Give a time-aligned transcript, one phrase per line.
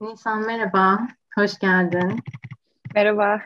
[0.00, 2.20] Nisan merhaba, hoş geldin.
[2.94, 3.40] Merhaba.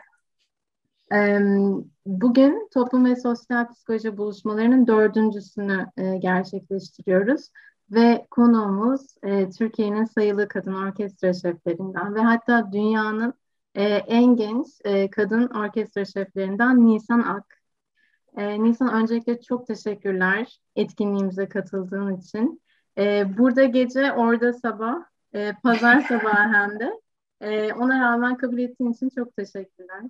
[2.05, 7.49] Bugün toplum ve sosyal psikoloji buluşmalarının dördüncüsünü e, gerçekleştiriyoruz.
[7.91, 13.33] Ve konuğumuz e, Türkiye'nin sayılı kadın orkestra şeflerinden ve hatta dünyanın
[13.75, 14.67] e, en genç
[15.11, 17.57] kadın orkestra şeflerinden Nisan Ak.
[18.37, 22.61] Nisan öncelikle çok teşekkürler etkinliğimize katıldığın için.
[23.37, 26.91] Burada gece, orada sabah e, pazar sabahı hem de.
[27.41, 30.03] E, ona rağmen kabul ettiğin için çok teşekkürler.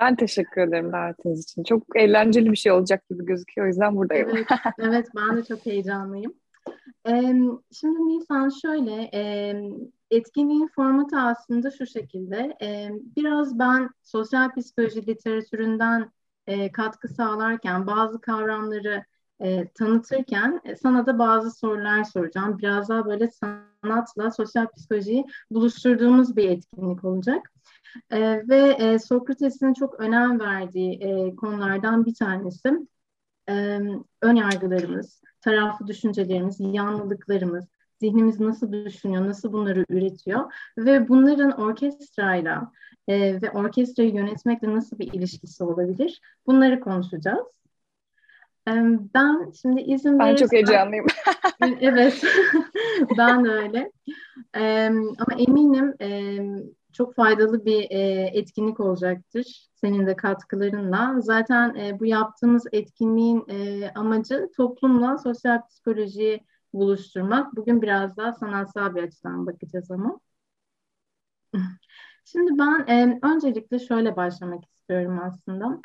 [0.00, 1.64] Ben teşekkür ederim davetiniz için.
[1.64, 3.66] Çok eğlenceli bir şey olacak gibi gözüküyor.
[3.66, 4.28] O yüzden buradayım.
[4.32, 4.46] Evet,
[4.78, 6.34] evet ben de çok heyecanlıyım.
[7.08, 7.34] Ee,
[7.72, 9.54] şimdi Nisan şöyle, e,
[10.10, 12.56] etkinliğin formatı aslında şu şekilde.
[12.62, 16.10] E, biraz ben sosyal psikoloji literatüründen
[16.46, 19.04] e, katkı sağlarken bazı kavramları
[19.40, 22.58] e, tanıtırken e, sana da bazı sorular soracağım.
[22.58, 27.52] Biraz daha böyle sanatla sosyal psikolojiyi buluşturduğumuz bir etkinlik olacak.
[28.10, 32.86] E, ve e, Sokrates'in çok önem verdiği e, konulardan bir tanesi
[33.48, 33.78] e,
[34.22, 37.64] ön yargılarımız, taraflı düşüncelerimiz, yanlılıklarımız,
[38.00, 42.72] zihnimiz nasıl düşünüyor, nasıl bunları üretiyor ve bunların orkestrayla
[43.08, 46.20] e, ve orkestrayı yönetmekle nasıl bir ilişkisi olabilir?
[46.46, 47.61] Bunları konuşacağız.
[48.66, 51.06] Ben şimdi izin Ben çok heyecanlıyım.
[51.80, 52.24] evet,
[53.18, 53.92] ben öyle.
[55.18, 55.94] Ama eminim
[56.92, 57.86] çok faydalı bir
[58.34, 61.20] etkinlik olacaktır senin de katkılarınla.
[61.20, 63.44] Zaten bu yaptığımız etkinliğin
[63.94, 66.40] amacı toplumla sosyal psikolojiyi
[66.72, 67.56] buluşturmak.
[67.56, 70.20] Bugün biraz daha sanatsal bir açıdan bakacağız ama.
[72.24, 75.80] Şimdi ben öncelikle şöyle başlamak istiyorum aslında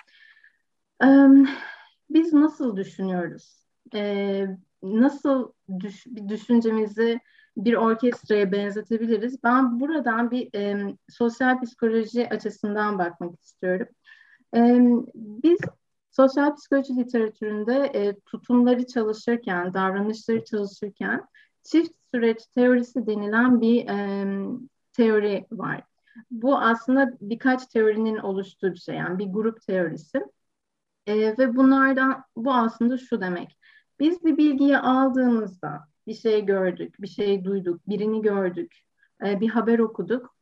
[2.09, 3.65] biz nasıl düşünüyoruz?
[3.95, 4.47] Ee,
[4.83, 7.19] nasıl düş, düşüncemizi
[7.57, 9.43] bir orkestraya benzetebiliriz?
[9.43, 13.87] Ben buradan bir e, sosyal psikoloji açısından bakmak istiyorum.
[14.55, 14.79] E,
[15.15, 15.59] biz
[16.11, 21.25] sosyal psikoloji literatüründe e, tutumları çalışırken, davranışları çalışırken
[21.63, 24.25] çift süreç teorisi denilen bir e,
[24.93, 25.83] teori var.
[26.31, 30.25] Bu aslında birkaç teorinin oluştuğu bir şey, yani bir grup teorisi.
[31.07, 33.57] E, ve bunlardan bu aslında şu demek.
[33.99, 38.75] Biz bir bilgiyi aldığımızda bir şey gördük, bir şey duyduk, birini gördük,
[39.25, 40.35] e, bir haber okuduk.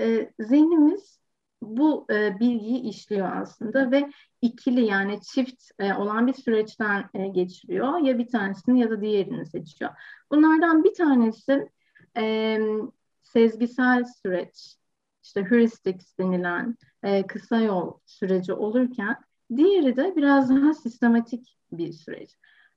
[0.00, 1.20] E, zihnimiz
[1.62, 4.10] bu e, bilgiyi işliyor aslında ve
[4.42, 7.98] ikili yani çift e, olan bir süreçten e, geçiriyor.
[7.98, 9.90] Ya bir tanesini ya da diğerini seçiyor.
[10.32, 11.68] Bunlardan bir tanesi
[12.16, 12.58] e,
[13.22, 14.76] sezgisel süreç,
[15.22, 19.16] işte heuristics denilen e, kısa yol süreci olurken
[19.56, 22.36] Diğeri de biraz daha sistematik bir süreç.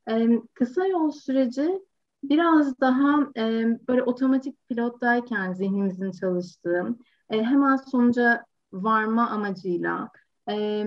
[0.09, 1.79] E, kısa yol süreci
[2.23, 6.95] biraz daha e, böyle otomatik pilottayken zihnimizin çalıştığı,
[7.29, 10.09] e, hemen sonuca varma amacıyla,
[10.49, 10.83] e,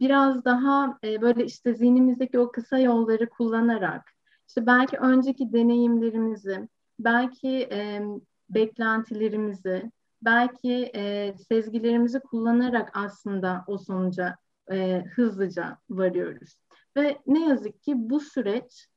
[0.00, 4.02] biraz daha e, böyle işte zihnimizdeki o kısa yolları kullanarak,
[4.48, 6.68] işte belki önceki deneyimlerimizi,
[6.98, 8.02] belki e,
[8.50, 9.90] beklentilerimizi,
[10.22, 14.36] belki e, sezgilerimizi kullanarak aslında o sonuca
[14.72, 16.58] e, hızlıca varıyoruz.
[16.96, 18.88] Ve ne yazık ki bu süreç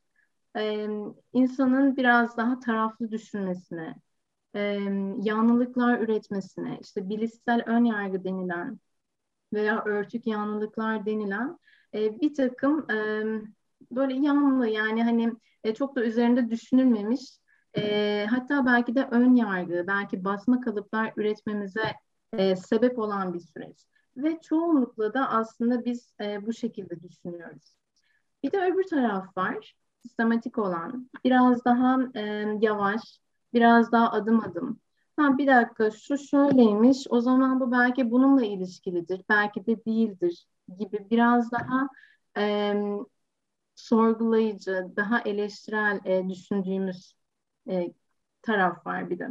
[0.58, 0.88] e,
[1.34, 3.96] insanın biraz daha taraflı düşünmesine,
[4.56, 4.62] e,
[5.22, 8.80] yanlılıklar üretmesine, işte bilişsel ön yargı denilen
[9.54, 11.60] veya örtük yanlılıklar denilen
[11.94, 13.24] e, bir takım e,
[13.92, 17.22] böyle yanlı yani hani e, çok da üzerinde düşünülmemiş
[17.78, 21.94] e, hatta belki de ön yargı, belki basma kalıplar üretmemize
[22.34, 23.78] e, sebep olan bir süreç.
[24.18, 27.76] Ve çoğunlukla da aslında biz e, bu şekilde düşünüyoruz.
[28.44, 31.10] Bir de öbür taraf var, sistematik olan.
[31.24, 32.22] Biraz daha e,
[32.62, 33.02] yavaş,
[33.54, 34.80] biraz daha adım adım.
[35.18, 40.48] Ha, bir dakika şu şöyleymiş, o zaman bu belki bununla ilişkilidir, belki de değildir
[40.80, 41.88] gibi biraz daha
[42.38, 42.74] e,
[43.76, 47.14] sorgulayıcı, daha eleştirel e, düşündüğümüz
[47.70, 47.94] e,
[48.42, 49.30] taraf var bir de.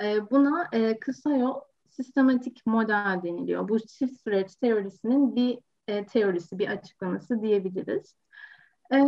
[0.00, 1.60] E, buna e, kısa yol
[1.90, 3.68] sistematik model deniliyor.
[3.68, 5.58] Bu çift süreç teorisinin bir
[5.88, 8.16] e, teorisi, bir açıklaması diyebiliriz.
[8.92, 8.98] E,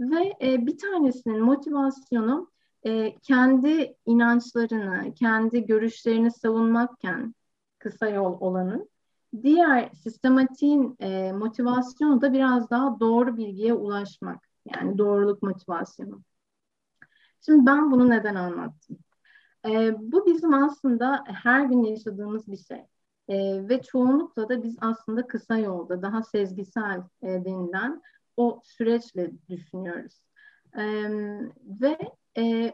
[0.00, 2.50] ve e, bir tanesinin motivasyonu
[2.86, 7.34] e, kendi inançlarını, kendi görüşlerini savunmakken
[7.78, 8.90] kısa yol olanın,
[9.42, 14.48] diğer sistematiğin e, motivasyonu da biraz daha doğru bilgiye ulaşmak.
[14.74, 16.22] Yani doğruluk motivasyonu.
[17.40, 18.98] Şimdi ben bunu neden anlattım?
[19.66, 22.86] E, bu bizim aslında her gün yaşadığımız bir şey.
[23.28, 28.02] E, ve çoğunlukla da biz aslında kısa yolda daha sezgisel e, denilen
[28.36, 30.20] o süreçle düşünüyoruz.
[30.78, 30.82] E,
[31.64, 31.98] ve
[32.38, 32.72] e,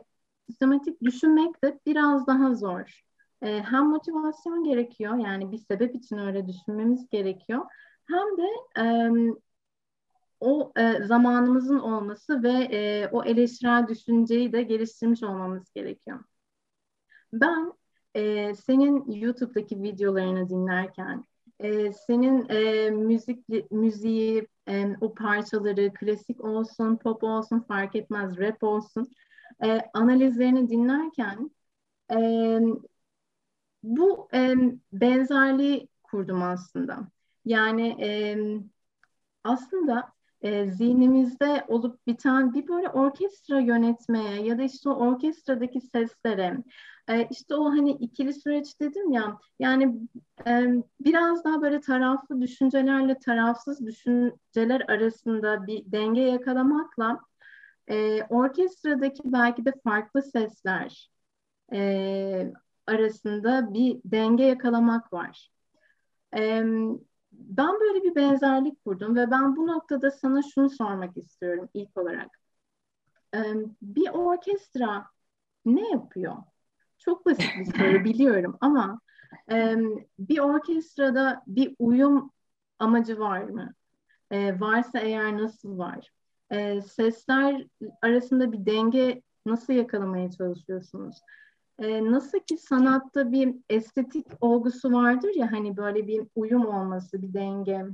[0.48, 3.04] sistematik düşünmek de biraz daha zor.
[3.42, 7.64] E, hem motivasyon gerekiyor yani bir sebep için öyle düşünmemiz gerekiyor.
[8.08, 8.48] Hem de
[8.80, 8.84] e,
[10.40, 16.20] o e, zamanımızın olması ve e, o eleştirel düşünceyi de geliştirmiş olmamız gerekiyor.
[17.40, 17.72] Ben
[18.14, 21.24] e, senin YouTube'daki videolarını dinlerken,
[21.60, 28.62] e, senin e, müzik müziği, e, o parçaları klasik olsun, pop olsun fark etmez, rap
[28.62, 29.10] olsun
[29.64, 31.50] e, analizlerini dinlerken
[32.12, 32.18] e,
[33.82, 34.54] bu e,
[34.92, 37.08] benzerliği kurdum aslında.
[37.44, 38.38] Yani e,
[39.44, 40.13] aslında
[40.44, 46.56] e, zihnimizde olup biten bir böyle orkestra yönetmeye ya da işte o orkestradaki seslere
[47.08, 50.00] e, işte o hani ikili süreç dedim ya yani
[50.46, 50.66] e,
[51.00, 57.20] biraz daha böyle taraflı düşüncelerle tarafsız düşünceler arasında bir denge yakalamakla
[57.90, 61.10] e, orkestradaki belki de farklı sesler
[61.72, 62.52] e,
[62.86, 65.50] arasında bir denge yakalamak var.
[66.36, 66.64] E,
[67.38, 72.30] ben böyle bir benzerlik kurdum ve ben bu noktada sana şunu sormak istiyorum ilk olarak.
[73.82, 75.06] Bir orkestra
[75.64, 76.36] ne yapıyor?
[76.98, 79.00] Çok basit bir soru biliyorum ama
[80.18, 82.30] bir orkestrada bir uyum
[82.78, 83.74] amacı var mı?
[84.30, 86.10] E, varsa eğer nasıl var?
[86.50, 87.66] E, sesler
[88.02, 91.16] arasında bir denge nasıl yakalamaya çalışıyorsunuz?
[91.78, 97.34] E, nasıl ki sanatta bir estetik olgusu vardır ya hani böyle bir uyum olması, bir
[97.34, 97.86] denge.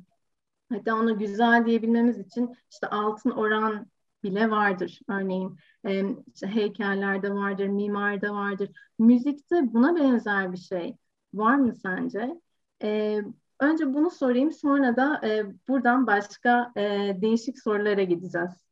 [0.73, 3.87] Hatta onu güzel diyebilmemiz için işte altın oran
[4.23, 5.01] bile vardır.
[5.09, 5.57] Örneğin
[5.87, 6.05] e,
[6.35, 8.71] işte heykellerde vardır, mimarda vardır.
[8.99, 10.97] Müzikte buna benzer bir şey
[11.35, 12.41] var mı sence?
[12.83, 13.21] E,
[13.61, 16.83] önce bunu sorayım sonra da e, buradan başka e,
[17.23, 18.70] değişik sorulara gideceğiz.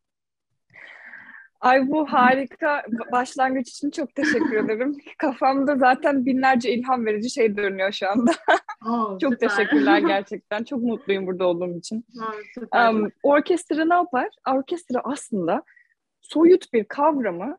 [1.60, 2.82] Ay bu harika
[3.12, 4.96] başlangıç için çok teşekkür ederim.
[5.18, 8.32] Kafamda zaten binlerce ilham verici şey dönüyor şu anda.
[8.86, 9.48] Oh, çok süper.
[9.48, 10.64] teşekkürler gerçekten.
[10.64, 12.04] Çok mutluyum burada olduğum için.
[12.72, 14.28] Oh, um, orkestra ne yapar?
[14.54, 15.62] Orkestra aslında
[16.20, 17.58] soyut bir kavramı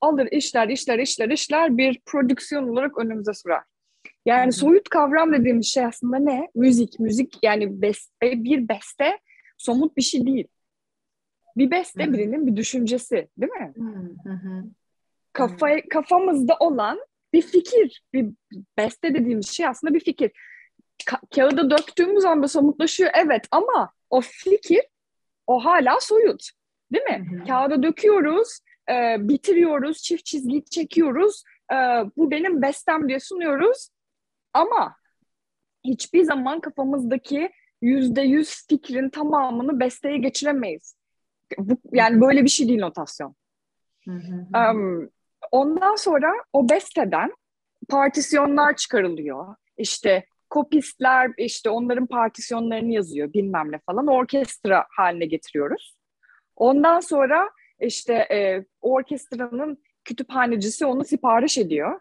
[0.00, 3.62] alır, işler, işler, işler, işler bir prodüksiyon olarak önümüze sürer.
[4.26, 6.48] Yani soyut kavram dediğimiz şey aslında ne?
[6.54, 9.18] Müzik, müzik yani beste, bir beste
[9.58, 10.48] somut bir şey değil.
[11.56, 13.72] Bir beste birinin bir düşüncesi değil mi?
[15.32, 17.00] Kafa, kafamızda olan
[17.32, 18.26] bir fikir, bir
[18.78, 20.32] beste dediğimiz şey aslında bir fikir.
[21.06, 24.80] Ka- kağıda döktüğümüz anda somutlaşıyor evet ama o fikir
[25.46, 26.50] o hala soyut
[26.92, 27.26] değil mi?
[27.30, 27.46] Hı hı.
[27.46, 28.58] Kağıda döküyoruz,
[28.90, 31.42] e, bitiriyoruz, çift çizgi çekiyoruz.
[31.72, 31.74] E,
[32.16, 33.88] bu benim bestem diye sunuyoruz
[34.52, 34.96] ama
[35.84, 37.50] hiçbir zaman kafamızdaki
[37.82, 40.96] yüzde yüz fikrin tamamını besteye geçiremeyiz.
[41.58, 43.34] Bu, yani böyle bir şey değil notasyon.
[44.06, 45.10] Um,
[45.52, 47.32] ondan sonra o besteden
[47.88, 49.54] partisyonlar çıkarılıyor.
[49.76, 55.96] İşte kopistler işte onların partisyonlarını yazıyor bilmem ne falan orkestra haline getiriyoruz.
[56.56, 57.50] Ondan sonra
[57.80, 62.00] işte e, orkestranın kütüphanecisi onu sipariş ediyor.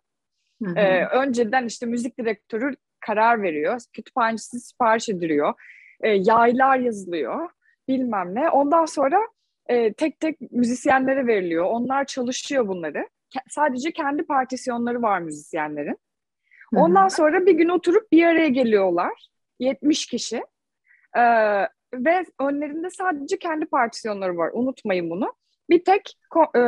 [0.64, 0.80] Hı hı.
[0.80, 3.82] E, önceden işte müzik direktörü karar veriyor.
[3.94, 5.54] Kütüphanecisi sipariş ediliyor.
[6.02, 7.50] E, yaylar yazılıyor
[7.88, 8.50] bilmem ne.
[8.50, 9.20] Ondan sonra
[9.68, 11.66] e, tek tek müzisyenlere veriliyor.
[11.66, 13.08] Onlar çalışıyor bunları.
[13.36, 15.98] Ke- sadece kendi partisyonları var müzisyenlerin.
[16.76, 17.10] Ondan Hı-hı.
[17.10, 19.30] sonra bir gün oturup bir araya geliyorlar.
[19.60, 20.44] 70 kişi.
[21.18, 21.22] Ee,
[21.94, 24.50] ve önlerinde sadece kendi partisyonları var.
[24.54, 25.34] Unutmayın bunu.
[25.70, 26.18] Bir tek
[26.56, 26.60] e,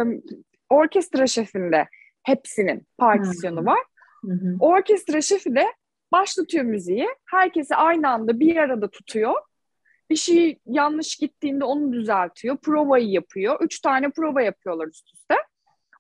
[0.70, 1.88] orkestra şefinde
[2.24, 3.66] hepsinin partisyonu Hı-hı.
[3.66, 3.80] var.
[4.26, 4.56] Hı-hı.
[4.60, 5.66] Orkestra şefi de
[6.12, 7.08] başlatıyor müziği.
[7.26, 9.34] Herkesi aynı anda bir arada tutuyor
[10.10, 12.58] bir şey yanlış gittiğinde onu düzeltiyor.
[12.58, 13.58] Provayı yapıyor.
[13.62, 15.36] Üç tane prova yapıyorlar üst üste.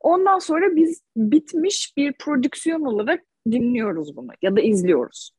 [0.02, 5.32] Ondan sonra biz bitmiş bir prodüksiyon olarak dinliyoruz bunu ya da izliyoruz.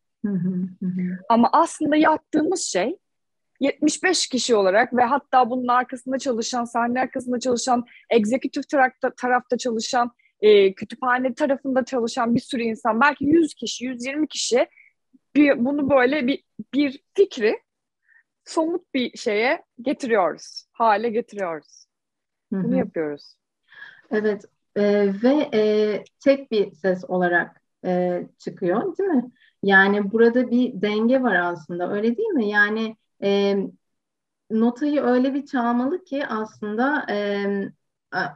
[1.29, 2.97] Ama aslında yaptığımız şey
[3.61, 10.11] 75 kişi olarak ve hatta bunun arkasında çalışan, sahne arkasında çalışan, executive tarafta, tarafta çalışan,
[10.41, 14.67] e, kütüphane tarafında çalışan bir sürü insan, belki 100 kişi, 120 kişi
[15.37, 16.43] bir, bunu böyle bir,
[16.75, 17.61] bir fikri
[18.47, 21.87] somut bir şeye getiriyoruz, hale getiriyoruz.
[22.53, 22.77] Bunu Hı-hı.
[22.77, 23.37] yapıyoruz.
[24.11, 24.45] Evet
[24.77, 29.31] e, ve e, tek bir ses olarak e, çıkıyor değil mi?
[29.63, 32.49] Yani burada bir denge var aslında öyle değil mi?
[32.49, 33.57] Yani e,
[34.51, 37.47] notayı öyle bir çalmalı ki aslında e,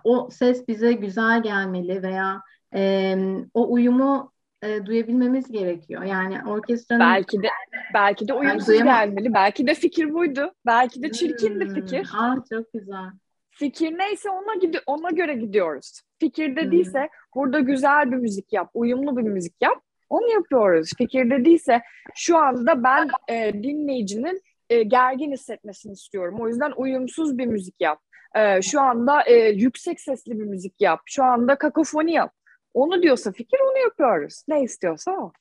[0.05, 2.43] o ses bize güzel gelmeli veya
[2.75, 3.17] e,
[3.55, 6.03] o uyumu e, duyabilmemiz gerekiyor.
[6.03, 7.49] Yani orkestranın belki de
[7.95, 9.35] belki de uyumsuz yani gelmeli.
[9.35, 10.53] Belki de fikir buydu.
[10.67, 11.75] Belki de çirkin hmm.
[11.75, 12.11] fikir.
[12.17, 13.11] Ah çok güzel.
[13.51, 16.01] Fikir neyse ona gidi ona göre gidiyoruz.
[16.21, 19.83] Fikir dediyse burada güzel bir müzik yap, uyumlu bir müzik yap.
[20.09, 20.91] Onu yapıyoruz.
[20.99, 21.83] Fikir dediyse
[22.15, 26.37] şu anda ben e, dinleyicinin e, gergin hissetmesini istiyorum.
[26.41, 27.99] O yüzden uyumsuz bir müzik yap.
[28.35, 31.01] E, şu anda e, yüksek sesli bir müzik yap.
[31.07, 32.33] Şu anda kakofoni yap.
[32.75, 34.45] Onu diyorsa fikir onu yapıyoruz.
[34.49, 35.33] Ne istiyorsa o.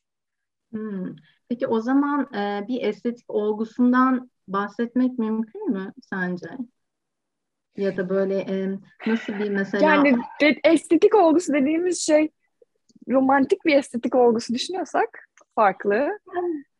[0.71, 1.15] Hmm.
[1.49, 6.47] Peki o zaman e, bir estetik olgusundan bahsetmek mümkün mü sence?
[7.77, 9.85] Ya da böyle e, nasıl bir mesela...
[9.85, 12.29] Yani de, estetik olgusu dediğimiz şey
[13.09, 16.19] romantik bir estetik olgusu düşünüyorsak farklı.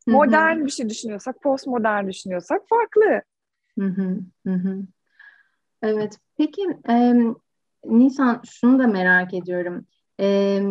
[0.07, 3.21] Modern bir şey düşünüyorsak, postmodern düşünüyorsak farklı.
[5.81, 6.17] Evet.
[6.37, 7.13] Peki e,
[7.85, 9.87] Nisan şunu da merak ediyorum.
[10.19, 10.61] E,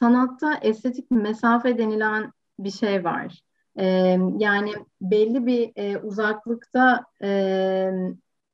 [0.00, 3.42] sanatta estetik mesafe denilen bir şey var.
[3.78, 3.86] E,
[4.38, 7.90] yani belli bir e, uzaklıkta e,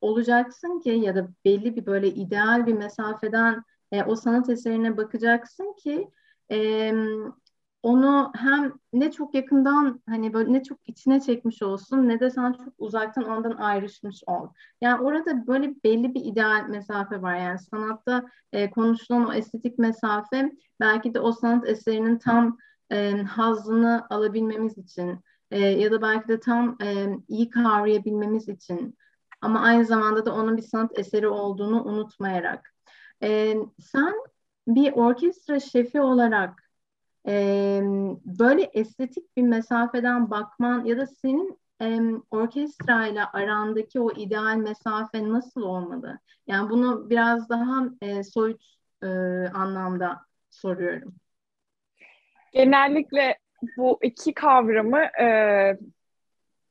[0.01, 5.75] olacaksın ki ya da belli bir böyle ideal bir mesafeden e, o sanat eserine bakacaksın
[5.83, 6.09] ki
[6.51, 6.91] e,
[7.85, 12.53] onu hem ne çok yakından hani böyle ne çok içine çekmiş olsun ne de sen
[12.53, 14.47] çok uzaktan ondan ayrışmış ol.
[14.81, 17.35] Yani orada böyle belli bir ideal mesafe var.
[17.35, 22.57] Yani sanatta e, konuşulan o estetik mesafe belki de o sanat eserinin tam
[22.91, 25.19] e, hazzını alabilmemiz için
[25.51, 28.97] e, ya da belki de tam e, iyi kavrayabilmemiz için
[29.41, 32.73] ama aynı zamanda da onun bir sanat eseri olduğunu unutmayarak.
[33.23, 34.13] E, sen
[34.67, 36.64] bir orkestra şefi olarak
[37.27, 37.81] e,
[38.25, 41.99] böyle estetik bir mesafeden bakman ya da senin e,
[42.31, 46.19] orkestrayla arandaki o ideal mesafe nasıl olmalı?
[46.47, 48.61] Yani bunu biraz daha e, soyut
[49.03, 49.07] e,
[49.53, 51.15] anlamda soruyorum.
[52.53, 53.37] Genellikle
[53.77, 55.27] bu iki kavramı e,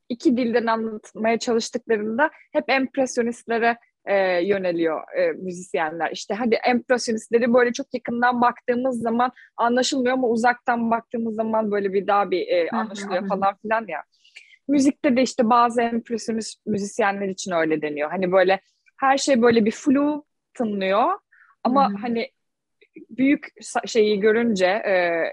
[0.08, 6.11] iki dilden anlatmaya çalıştıklarında hep empresyonistlere e, yöneliyor e, müzisyenler.
[6.11, 12.06] İşte hadi empresyonistleri böyle çok yakından baktığımız zaman anlaşılmıyor ama uzaktan baktığımız zaman böyle bir
[12.06, 14.02] daha bir e, anlaşılıyor falan filan ya.
[14.68, 18.11] Müzikte de işte bazı empresyonist müzisyenler için öyle deniyor.
[18.11, 18.61] Hani böyle
[19.00, 21.18] her şey böyle bir flu tınlıyor
[21.64, 21.96] ama Hı-hı.
[21.96, 22.30] hani
[23.11, 23.46] büyük
[23.87, 25.25] şeyi görünce e,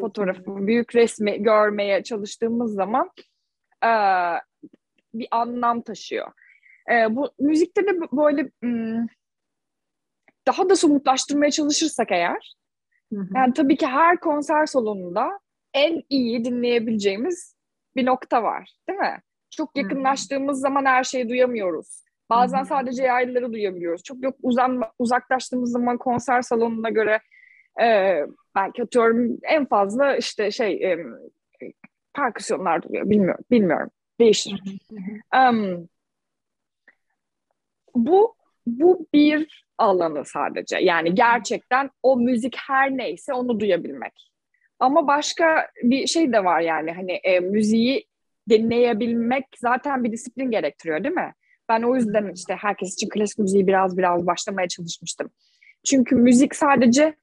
[0.00, 3.10] fotoğrafı, büyük resmi görmeye çalıştığımız zaman
[3.84, 3.92] e,
[5.14, 6.32] bir anlam taşıyor.
[6.90, 8.50] E, bu müzikte de böyle
[10.46, 12.54] daha da somutlaştırmaya çalışırsak eğer,
[13.12, 13.28] hı hı.
[13.34, 15.38] yani tabii ki her konser salonunda
[15.74, 17.56] en iyi dinleyebileceğimiz
[17.96, 19.22] bir nokta var, değil mi?
[19.50, 22.02] Çok yakınlaştığımız hı zaman her şeyi duyamıyoruz.
[22.30, 24.02] Bazen sadece yaylıları duyabiliyoruz.
[24.02, 27.20] Çok yok uzan, uzaklaştığımız zaman konser salonuna göre
[27.82, 28.18] e,
[28.54, 30.98] belki atıyorum en fazla işte şey e,
[32.14, 33.10] perküsyonlar duyuyor.
[33.10, 33.90] Bilmiyorum, bilmiyorum.
[34.20, 34.62] Değişir.
[34.90, 35.50] Hı hı.
[35.50, 35.88] Um,
[37.94, 40.76] bu bu bir alanı sadece.
[40.76, 44.30] Yani gerçekten o müzik her neyse onu duyabilmek.
[44.78, 48.06] Ama başka bir şey de var yani hani e, müziği
[48.48, 51.34] dinleyebilmek zaten bir disiplin gerektiriyor değil mi?
[51.68, 55.30] Ben o yüzden işte herkes için klasik müziği biraz biraz başlamaya çalışmıştım.
[55.86, 57.14] Çünkü müzik sadece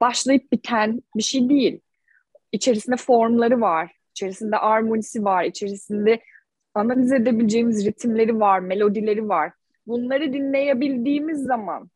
[0.00, 1.80] başlayıp biten bir şey değil.
[2.52, 6.20] İçerisinde formları var, içerisinde armonisi var, içerisinde
[6.74, 9.52] analiz edebileceğimiz ritimleri var, melodileri var
[9.90, 11.90] bunları dinleyebildiğimiz zaman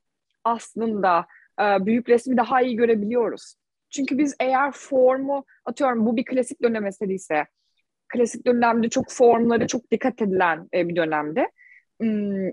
[0.44, 1.26] aslında
[1.60, 3.54] e, büyük resmi daha iyi görebiliyoruz.
[3.90, 7.46] Çünkü biz eğer formu atıyorum bu bir klasik dönem eseriyse
[8.08, 11.50] klasik dönemde çok formları çok dikkat edilen e, bir dönemde
[12.00, 12.50] hmm,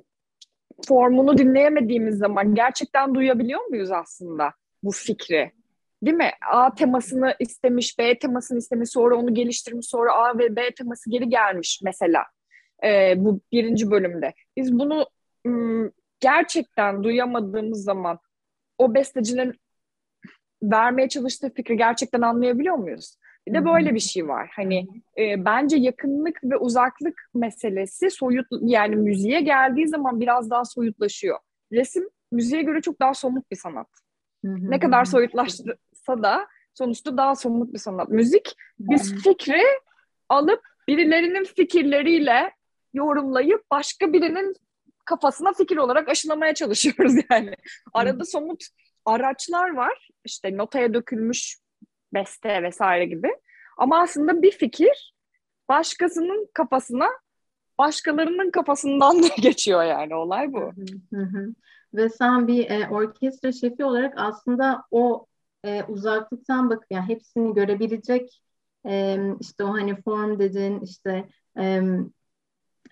[0.88, 5.52] formunu dinleyemediğimiz zaman gerçekten duyabiliyor muyuz aslında bu fikri?
[6.04, 6.32] Değil mi?
[6.52, 11.30] A temasını istemiş, B temasını istemiş, sonra onu geliştirmiş, sonra A ve B teması geri
[11.30, 12.24] gelmiş mesela.
[12.84, 14.34] E, bu birinci bölümde.
[14.58, 15.06] Biz bunu
[16.20, 18.20] gerçekten duyamadığımız zaman
[18.78, 19.54] o bestecinin
[20.64, 23.16] vermeye çalıştığı fikri gerçekten anlayabiliyor muyuz?
[23.48, 24.52] Bir de böyle bir şey var.
[24.56, 31.40] Hani e, bence yakınlık ve uzaklık meselesi soyut yani müziğe geldiği zaman biraz daha soyutlaşıyor.
[31.72, 33.88] Resim müziğe göre çok daha somut bir sanat.
[34.44, 38.10] Ne kadar soyutlaşsa da sonuçta daha somut bir sanat.
[38.10, 39.64] Müzik biz fikri
[40.30, 42.52] alıp birilerinin fikirleriyle
[42.94, 44.56] yorumlayıp başka birinin
[45.06, 47.56] kafasına fikir olarak aşılamaya çalışıyoruz yani.
[47.94, 48.64] Arada somut
[49.06, 50.10] araçlar var.
[50.26, 51.58] İşte notaya dökülmüş
[52.14, 53.30] beste vesaire gibi.
[53.78, 55.14] Ama aslında bir fikir
[55.70, 57.08] başkasının kafasına
[57.78, 60.72] başkalarının kafasından da geçiyor yani olay bu.
[61.94, 65.26] Ve sen bir e, orkestra şefi olarak aslında o
[65.66, 68.42] e, uzaklıktan bak yani hepsini görebilecek
[68.86, 71.30] e, işte o hani form dedin işte
[71.60, 71.82] e,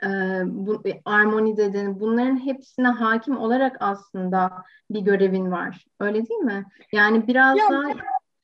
[0.03, 0.07] e,
[0.45, 4.51] bu, armoni dedin bunların hepsine hakim olarak aslında
[4.91, 5.85] bir görevin var.
[5.99, 6.65] Öyle değil mi?
[6.91, 7.83] Yani biraz ya, daha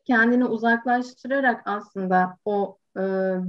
[0.05, 3.01] kendini uzaklaştırarak aslında o e,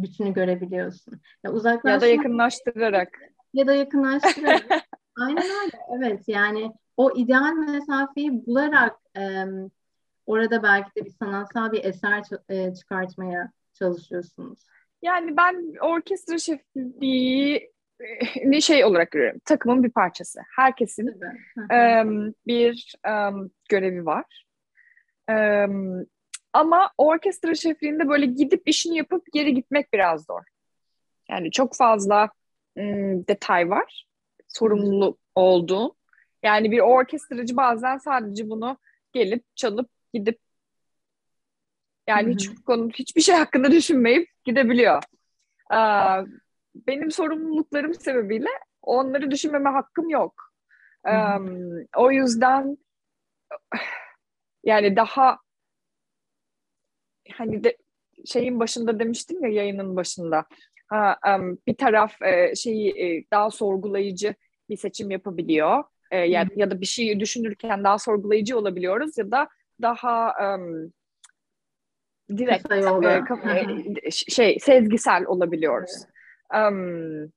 [0.02, 1.20] bütünü görebiliyorsun.
[1.44, 3.08] Ya, uzaklaşma, ya da yakınlaştırarak.
[3.54, 4.64] Ya da yakınlaştırarak.
[5.20, 5.78] Aynen öyle.
[5.96, 9.44] Evet yani o ideal mesafeyi bularak e,
[10.26, 14.58] orada belki de bir sanatsal bir eser e, çıkartmaya çalışıyorsunuz.
[15.02, 17.72] Yani ben orkestra şefliği
[18.44, 19.40] ne şey olarak görüyorum.
[19.44, 20.40] Takımın bir parçası.
[20.56, 21.20] Herkesin
[21.56, 24.44] um, bir um, görevi var.
[25.30, 26.06] Um,
[26.52, 30.42] ama orkestra şefliğinde böyle gidip işini yapıp geri gitmek biraz zor.
[31.30, 32.30] Yani çok fazla
[32.76, 34.06] um, detay var.
[34.48, 35.96] Sorumluluk olduğu.
[36.42, 38.78] Yani bir orkestracı bazen sadece bunu
[39.12, 40.38] gelip çalıp gidip
[42.08, 42.32] yani Hı-hı.
[42.32, 45.02] hiç konu hiçbir şey hakkında düşünmeyip gidebiliyor.
[45.70, 46.22] Aa,
[46.86, 48.48] benim sorumluluklarım sebebiyle
[48.82, 50.34] onları düşünmeme hakkım yok.
[51.04, 52.78] Um, o yüzden
[54.64, 55.38] yani daha
[57.32, 57.76] hani de,
[58.24, 60.44] şeyin başında demiştim ya yayının başında.
[60.88, 64.34] Ha, um, bir taraf e, şeyi e, daha sorgulayıcı
[64.68, 65.84] bir seçim yapabiliyor.
[66.10, 69.48] E, ya, ya da bir şeyi düşünürken daha sorgulayıcı olabiliyoruz ya da
[69.82, 70.92] daha um,
[72.38, 73.60] direkt e, kafa,
[74.10, 75.90] şey sezgisel olabiliyoruz.
[75.96, 76.15] Evet
[76.54, 77.32] um,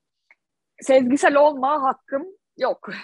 [0.81, 2.25] sezgisel olma hakkım
[2.57, 2.89] yok.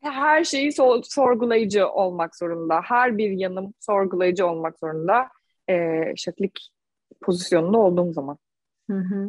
[0.00, 2.80] Her şeyi so- sorgulayıcı olmak zorunda.
[2.84, 5.28] Her bir yanım sorgulayıcı olmak zorunda.
[5.70, 6.70] E, şeflik
[7.22, 8.38] pozisyonunda olduğum zaman.
[8.90, 9.28] Hı hı.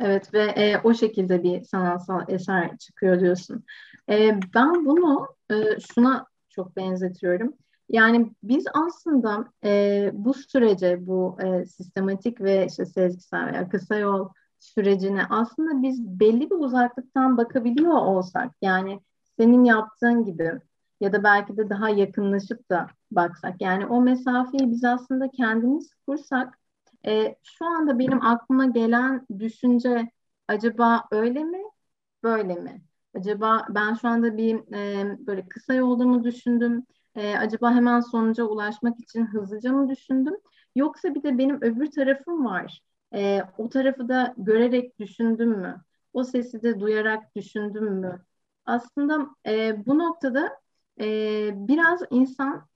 [0.00, 3.64] Evet ve e, o şekilde bir sanatsal eser çıkıyor diyorsun.
[4.10, 5.54] E, ben bunu e,
[5.94, 7.54] şuna çok benzetiyorum.
[7.88, 14.28] Yani biz aslında e, bu sürece, bu e, sistematik ve işte sezgisel veya kısa yol
[14.58, 19.00] sürecine aslında biz belli bir uzaklıktan bakabiliyor olsak, yani
[19.36, 20.52] senin yaptığın gibi
[21.00, 26.58] ya da belki de daha yakınlaşıp da baksak, yani o mesafeyi biz aslında kendimiz kursak,
[27.06, 30.10] e, şu anda benim aklıma gelen düşünce
[30.48, 31.62] acaba öyle mi,
[32.22, 32.82] böyle mi?
[33.14, 36.86] Acaba ben şu anda bir e, böyle kısa yolda mı düşündüm?
[37.16, 40.34] E, acaba hemen sonuca ulaşmak için hızlıca mı düşündüm?
[40.74, 42.82] Yoksa bir de benim öbür tarafım var.
[43.14, 45.84] E, o tarafı da görerek düşündüm mü?
[46.12, 48.24] O sesi de duyarak düşündüm mü?
[48.66, 50.60] Aslında e, bu noktada
[51.00, 52.68] e, biraz insan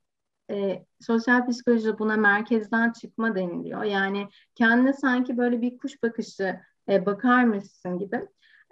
[0.50, 3.84] e, sosyal psikolojide buna merkezden çıkma deniliyor.
[3.84, 8.28] Yani kendine sanki böyle bir kuş bakışı e, bakar mısın gibi.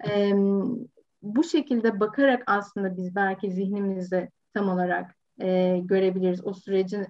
[0.08, 0.32] E,
[1.22, 6.46] bu şekilde bakarak aslında biz belki zihnimizi tam olarak e, görebiliriz.
[6.46, 7.06] O sürecin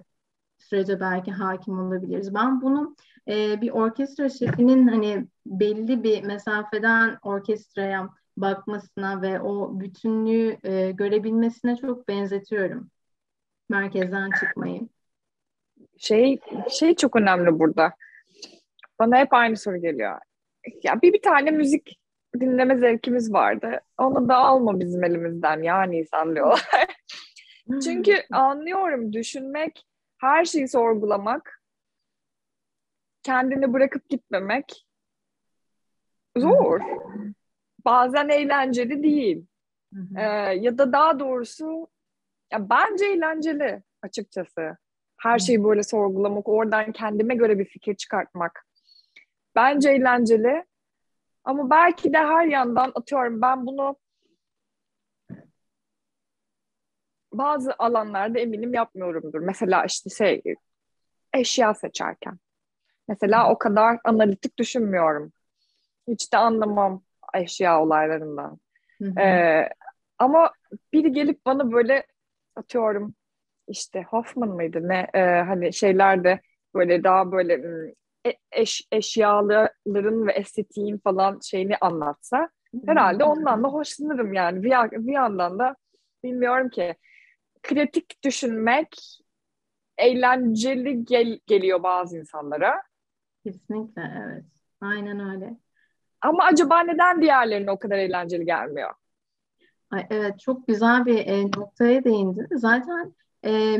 [0.57, 2.33] sürece belki hakim olabiliriz.
[2.33, 2.95] Ben bunu
[3.27, 11.75] e, bir orkestra şefinin hani belli bir mesafeden orkestraya bakmasına ve o bütünlüğü e, görebilmesine
[11.75, 12.91] çok benzetiyorum.
[13.69, 14.81] Merkezden çıkmayı.
[15.97, 16.39] Şey
[16.69, 17.93] şey çok önemli burada.
[18.99, 20.19] Bana hep aynı soru geliyor.
[20.83, 21.99] Ya bir bir tane müzik
[22.39, 23.79] dinleme zevkimiz vardı.
[23.97, 26.61] Onu da alma bizim elimizden ya Nisan diyorlar.
[27.83, 31.61] Çünkü anlıyorum düşünmek, her şeyi sorgulamak,
[33.23, 34.87] kendini bırakıp gitmemek
[36.37, 36.81] zor.
[37.85, 39.45] Bazen eğlenceli değil.
[40.17, 40.21] Ee,
[40.53, 41.87] ya da daha doğrusu
[42.51, 44.77] ya bence eğlenceli açıkçası.
[45.17, 48.65] Her şeyi böyle sorgulamak, oradan kendime göre bir fikir çıkartmak.
[49.55, 50.65] Bence eğlenceli.
[51.43, 53.95] Ama belki de her yandan atıyorum ben bunu
[57.33, 59.39] bazı alanlarda eminim yapmıyorumdur.
[59.39, 60.41] Mesela işte şey
[61.33, 62.39] eşya seçerken.
[63.07, 65.31] Mesela o kadar analitik düşünmüyorum.
[66.07, 67.01] Hiç de anlamam
[67.33, 68.59] eşya olaylarından.
[69.19, 69.69] Ee,
[70.19, 70.51] ama
[70.93, 72.05] biri gelip bana böyle
[72.55, 73.13] atıyorum
[73.67, 76.41] işte Hoffman mıydı ne e, hani şeylerde
[76.73, 77.53] böyle daha böyle
[78.25, 82.49] e, eş, eşyaların ve estetiğin falan şeyini anlatsa
[82.85, 84.71] herhalde ondan da hoşlanırım yani bir,
[85.07, 85.75] bir yandan da
[86.23, 86.95] bilmiyorum ki
[87.63, 89.19] kritik düşünmek
[89.97, 92.81] eğlenceli gel- geliyor bazı insanlara.
[93.43, 94.45] Kesinlikle evet.
[94.81, 95.57] Aynen öyle.
[96.21, 98.93] Ama acaba neden diğerlerine o kadar eğlenceli gelmiyor?
[99.91, 102.47] Ay, evet çok güzel bir e, noktaya değindin.
[102.51, 103.77] Zaten e,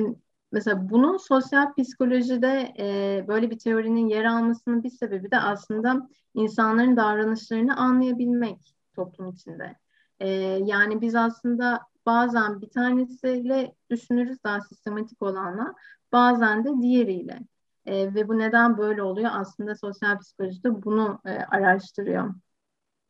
[0.52, 6.98] mesela bunun sosyal psikolojide e, böyle bir teorinin yer almasının bir sebebi de aslında insanların
[6.98, 9.76] davranışlarını anlayabilmek toplum içinde.
[10.20, 10.30] E,
[10.64, 11.80] yani biz aslında
[12.10, 15.74] bazen bir tanesiyle düşünürüz daha sistematik olanla,
[16.12, 17.40] bazen de diğeriyle.
[17.86, 19.30] E, ve bu neden böyle oluyor?
[19.34, 22.34] Aslında sosyal psikolojide bunu e, araştırıyor.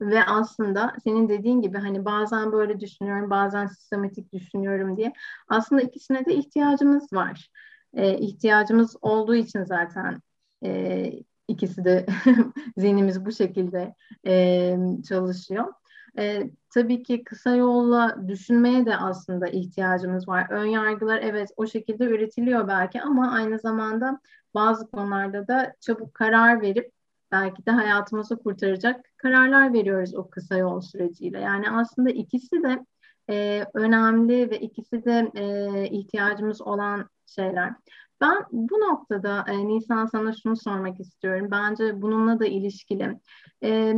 [0.01, 5.13] ve aslında senin dediğin gibi hani bazen böyle düşünüyorum, bazen sistematik düşünüyorum diye.
[5.47, 7.49] Aslında ikisine de ihtiyacımız var.
[7.93, 10.21] E, ihtiyacımız olduğu için zaten
[10.65, 11.11] e,
[11.47, 12.05] ikisi de
[12.77, 13.95] zihnimiz bu şekilde
[14.27, 14.77] e,
[15.09, 15.73] çalışıyor.
[16.19, 20.47] E, tabii ki kısa yolla düşünmeye de aslında ihtiyacımız var.
[20.49, 24.19] Ön yargılar evet o şekilde üretiliyor belki ama aynı zamanda
[24.53, 26.91] bazı konularda da çabuk karar verip
[27.31, 31.39] belki de hayatımızı kurtaracak kararlar veriyoruz o kısa yol süreciyle.
[31.39, 32.85] Yani aslında ikisi de
[33.29, 37.73] e, önemli ve ikisi de e, ihtiyacımız olan şeyler.
[38.21, 41.47] Ben bu noktada e, Nisan sana şunu sormak istiyorum.
[41.51, 43.19] Bence bununla da ilişkili.
[43.63, 43.95] E,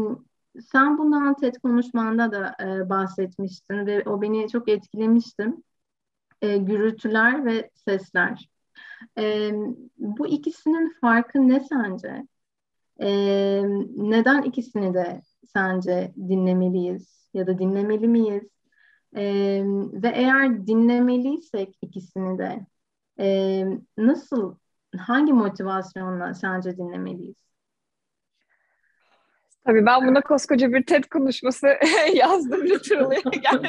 [0.71, 5.47] sen bundan TED konuşmanda da e, bahsetmiştin ve o beni çok etkilemişti.
[6.41, 8.49] E, gürültüler ve sesler.
[9.17, 9.51] E,
[9.97, 12.27] bu ikisinin farkı ne sence?
[13.01, 13.09] E,
[13.95, 15.21] neden ikisini de
[15.53, 18.43] sence dinlemeliyiz ya da dinlemeli miyiz?
[19.15, 19.23] E,
[19.93, 22.65] ve eğer dinlemeliysek ikisini de
[23.19, 23.65] e,
[23.97, 24.55] nasıl,
[24.97, 27.50] hangi motivasyonla sence dinlemeliyiz?
[29.65, 31.67] Tabii ben buna koskoca bir TED konuşması
[32.13, 33.21] yazdım literally.
[33.43, 33.67] Yani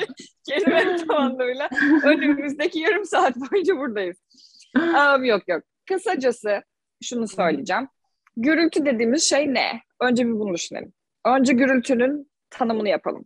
[0.49, 1.69] kelime tamamıyla
[2.05, 4.17] önümüzdeki yarım saat boyunca buradayız.
[4.77, 5.63] Um, yok yok.
[5.89, 6.63] Kısacası
[7.03, 7.89] şunu söyleyeceğim.
[8.37, 9.81] Gürültü dediğimiz şey ne?
[10.01, 10.93] Önce bir bunu düşünelim.
[11.27, 13.25] Önce gürültünün tanımını yapalım.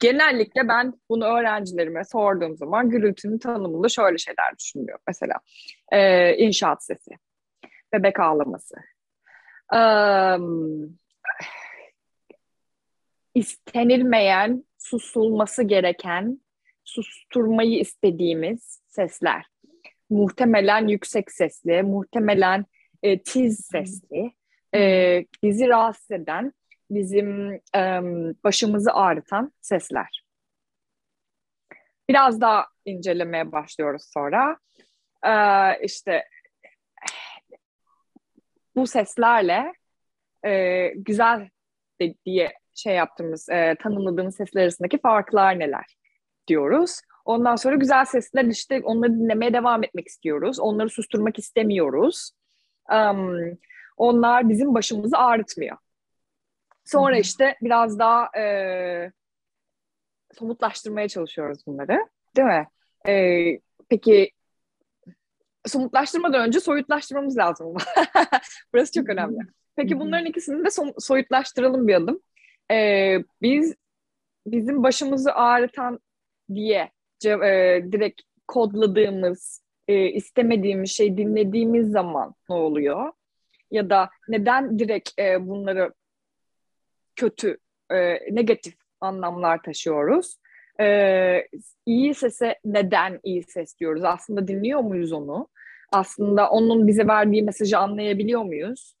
[0.00, 4.98] Genellikle ben bunu öğrencilerime sorduğum zaman gürültünün tanımında şöyle şeyler düşünüyor.
[5.06, 5.34] Mesela
[5.92, 7.10] e, inşaat sesi,
[7.92, 8.74] bebek ağlaması,
[9.72, 10.98] um,
[13.38, 16.40] istenilmeyen, susulması gereken,
[16.84, 19.46] susturmayı istediğimiz sesler.
[20.10, 22.66] Muhtemelen yüksek sesli, muhtemelen
[23.02, 24.32] e, tiz sesli,
[24.74, 26.52] e, bizi rahatsız eden,
[26.90, 28.00] bizim e,
[28.44, 30.24] başımızı ağrıtan sesler.
[32.08, 34.58] Biraz daha incelemeye başlıyoruz sonra.
[35.26, 35.32] E,
[35.84, 36.24] işte
[38.76, 39.72] bu seslerle
[40.46, 41.48] e, güzel
[42.26, 45.96] diye şey yaptığımız, e, tanımladığımız sesler arasındaki farklar neler
[46.48, 47.00] diyoruz.
[47.24, 50.60] Ondan sonra güzel sesler işte onları dinlemeye devam etmek istiyoruz.
[50.60, 52.30] Onları susturmak istemiyoruz.
[52.92, 53.58] Um,
[53.96, 55.76] onlar bizim başımızı ağrıtmıyor.
[56.84, 57.20] Sonra Hı-hı.
[57.20, 59.12] işte biraz daha e,
[60.38, 61.98] somutlaştırmaya çalışıyoruz bunları.
[62.36, 62.66] Değil mi?
[63.08, 63.14] E,
[63.88, 64.30] peki
[65.66, 67.76] somutlaştırmadan önce soyutlaştırmamız lazım.
[68.72, 69.38] Burası çok önemli.
[69.76, 72.20] Peki bunların ikisini de so- soyutlaştıralım bir adım
[72.70, 73.74] e, biz
[74.46, 76.00] bizim başımızı ağrıtan
[76.54, 76.90] diye
[77.24, 83.12] e, direkt kodladığımız, e, istemediğimiz şey dinlediğimiz zaman ne oluyor?
[83.70, 85.92] Ya da neden direkt e, bunları
[87.16, 87.58] kötü,
[87.90, 90.36] e, negatif anlamlar taşıyoruz?
[90.80, 91.48] E,
[91.86, 94.04] iyi sese neden iyi ses diyoruz?
[94.04, 95.48] Aslında dinliyor muyuz onu?
[95.92, 98.97] Aslında onun bize verdiği mesajı anlayabiliyor muyuz?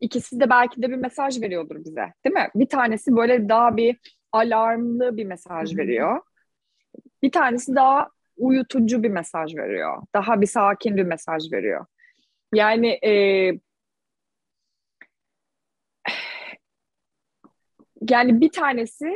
[0.00, 2.48] İkisi de belki de bir mesaj veriyordur bize değil mi?
[2.54, 3.96] Bir tanesi böyle daha bir
[4.32, 6.20] alarmlı bir mesaj veriyor.
[7.22, 10.02] Bir tanesi daha uyutucu bir mesaj veriyor.
[10.14, 11.86] Daha bir sakin bir mesaj veriyor.
[12.54, 13.52] Yani e,
[18.10, 19.12] yani bir tanesi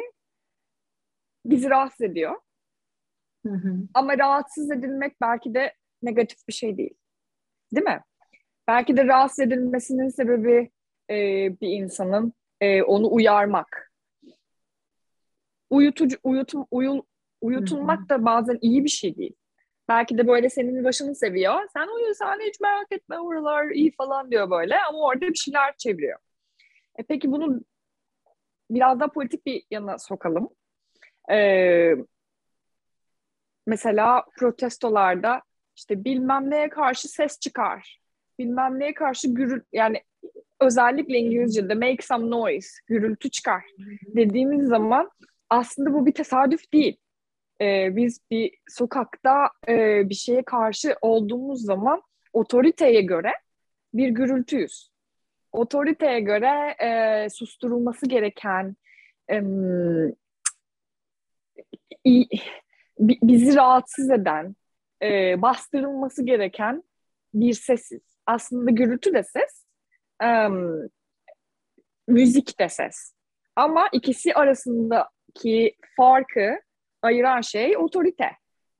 [1.44, 2.36] bizi rahatsız ediyor.
[3.46, 3.76] Hı hı.
[3.94, 6.94] Ama rahatsız edilmek belki de negatif bir şey değil.
[7.74, 8.02] Değil mi?
[8.68, 10.70] Belki de rahatsız edilmesinin sebebi
[11.10, 11.16] e,
[11.60, 13.92] bir insanın e, onu uyarmak.
[15.70, 17.02] Uyutucu, uyutum, uyul,
[17.40, 19.34] uyutulmak da bazen iyi bir şey değil.
[19.88, 21.68] Belki de böyle senin başını seviyor.
[21.72, 25.76] Sen uyu sen hiç merak etme oralar iyi falan diyor böyle ama orada bir şeyler
[25.76, 26.18] çeviriyor.
[26.98, 27.60] E peki bunu
[28.70, 30.48] biraz daha politik bir yana sokalım.
[31.30, 31.94] Ee,
[33.66, 35.42] mesela protestolarda
[35.76, 38.00] işte bilmem neye karşı ses çıkar
[38.40, 40.02] bilmem neye karşı gürül yani
[40.60, 43.62] özellikle İngilizce'de make some noise, gürültü çıkar
[44.06, 45.10] dediğimiz zaman
[45.50, 46.96] aslında bu bir tesadüf değil.
[47.60, 53.32] Ee, biz bir sokakta e, bir şeye karşı olduğumuz zaman otoriteye göre
[53.94, 54.90] bir gürültüyüz.
[55.52, 58.76] Otoriteye göre e, susturulması gereken
[59.30, 59.42] e,
[63.22, 64.56] bizi rahatsız eden,
[65.02, 66.82] e, bastırılması gereken
[67.34, 69.64] bir sesiz aslında gürültü de ses,
[70.22, 70.88] um,
[72.08, 73.14] müzik de ses.
[73.56, 76.60] Ama ikisi arasındaki farkı
[77.02, 78.30] ayıran şey otorite.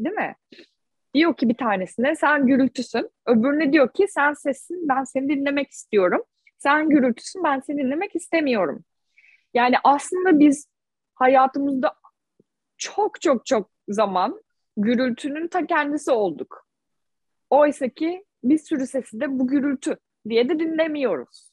[0.01, 0.35] Değil mi?
[1.15, 3.11] Diyor ki bir tanesine sen gürültüsün.
[3.27, 6.23] Öbürüne diyor ki sen sessin ben seni dinlemek istiyorum.
[6.59, 8.85] Sen gürültüsün ben seni dinlemek istemiyorum.
[9.55, 10.69] Yani aslında biz
[11.15, 11.95] hayatımızda
[12.79, 14.43] çok çok çok zaman
[14.77, 16.67] gürültünün ta kendisi olduk.
[17.51, 19.97] Oysa ki bir sürü sesi de bu gürültü
[20.29, 21.51] diye de dinlemiyoruz.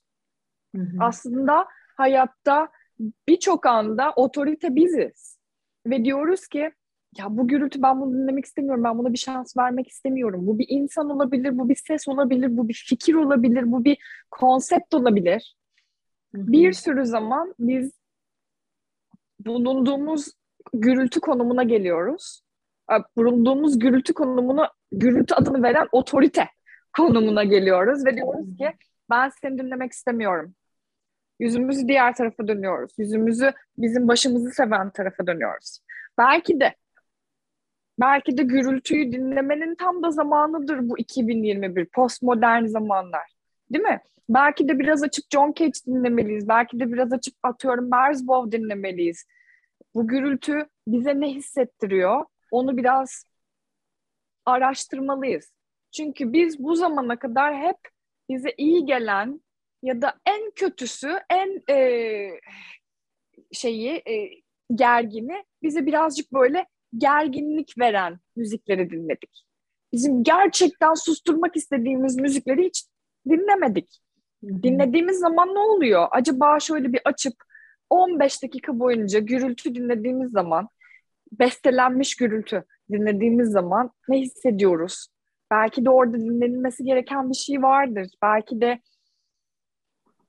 [0.76, 0.97] Hı hı.
[1.00, 2.69] Aslında hayatta
[3.28, 5.38] birçok anda otorite biziz.
[5.88, 6.71] Ve diyoruz ki
[7.17, 10.47] ya bu gürültü ben bunu dinlemek istemiyorum, ben buna bir şans vermek istemiyorum.
[10.47, 13.97] Bu bir insan olabilir, bu bir ses olabilir, bu bir fikir olabilir, bu bir
[14.32, 15.56] konsept olabilir.
[16.36, 16.47] Hı hı.
[16.47, 17.91] Bir sürü zaman biz
[19.39, 20.32] bulunduğumuz
[20.73, 22.41] gürültü konumuna geliyoruz.
[23.17, 26.47] Bulunduğumuz gürültü konumuna, gürültü adını veren otorite
[26.97, 28.73] konumuna geliyoruz ve diyoruz ki
[29.10, 30.55] ben seni dinlemek istemiyorum.
[31.39, 32.91] Yüzümüzü diğer tarafa dönüyoruz.
[32.97, 35.79] Yüzümüzü bizim başımızı seven tarafa dönüyoruz.
[36.17, 36.75] Belki de
[37.99, 43.36] belki de gürültüyü dinlemenin tam da zamanıdır bu 2021 postmodern zamanlar.
[43.71, 43.99] Değil mi?
[44.29, 46.47] Belki de biraz açıp John Cage dinlemeliyiz.
[46.47, 49.25] Belki de biraz açıp atıyorum Merzbow dinlemeliyiz.
[49.95, 52.25] Bu gürültü bize ne hissettiriyor?
[52.51, 53.23] Onu biraz
[54.45, 55.56] araştırmalıyız.
[55.97, 57.77] Çünkü biz bu zamana kadar hep
[58.29, 59.41] bize iyi gelen
[59.83, 62.29] ya da en kötüsü, en e,
[63.51, 64.29] şeyi e,
[64.75, 66.65] gergini bize birazcık böyle
[66.97, 69.45] gerginlik veren müzikleri dinledik.
[69.93, 72.86] Bizim gerçekten susturmak istediğimiz müzikleri hiç
[73.29, 73.99] dinlemedik.
[74.43, 76.07] Dinlediğimiz zaman ne oluyor?
[76.12, 77.33] Acaba şöyle bir açıp
[77.89, 80.69] 15 dakika boyunca gürültü dinlediğimiz zaman,
[81.31, 85.07] bestelenmiş gürültü dinlediğimiz zaman ne hissediyoruz?
[85.51, 88.07] Belki de orada dinlenilmesi gereken bir şey vardır.
[88.21, 88.81] Belki de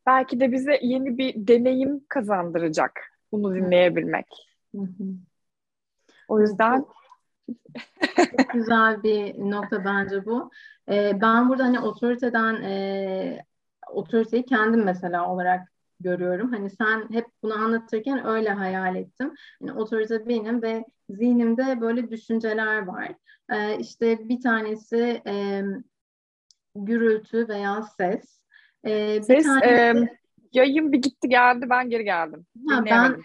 [0.07, 2.93] belki de bize yeni bir deneyim kazandıracak
[3.33, 4.27] bunu dinleyebilmek.
[6.29, 6.85] O yüzden
[8.15, 10.51] çok güzel bir nokta bence bu.
[10.89, 13.45] Ee, ben burada hani otoriteden e,
[13.93, 16.53] otoriteyi kendim mesela olarak görüyorum.
[16.53, 19.35] Hani sen hep bunu anlatırken öyle hayal ettim.
[19.61, 23.15] Yani otorite benim ve zihnimde böyle düşünceler var.
[23.53, 25.63] Ee, işte bir tanesi e,
[26.75, 28.41] gürültü veya ses.
[28.85, 30.05] Ee, ses, bir tanesi...
[30.05, 30.19] e,
[30.53, 32.47] yayın bir gitti geldi ben geri geldim.
[32.69, 33.17] Ha, ben...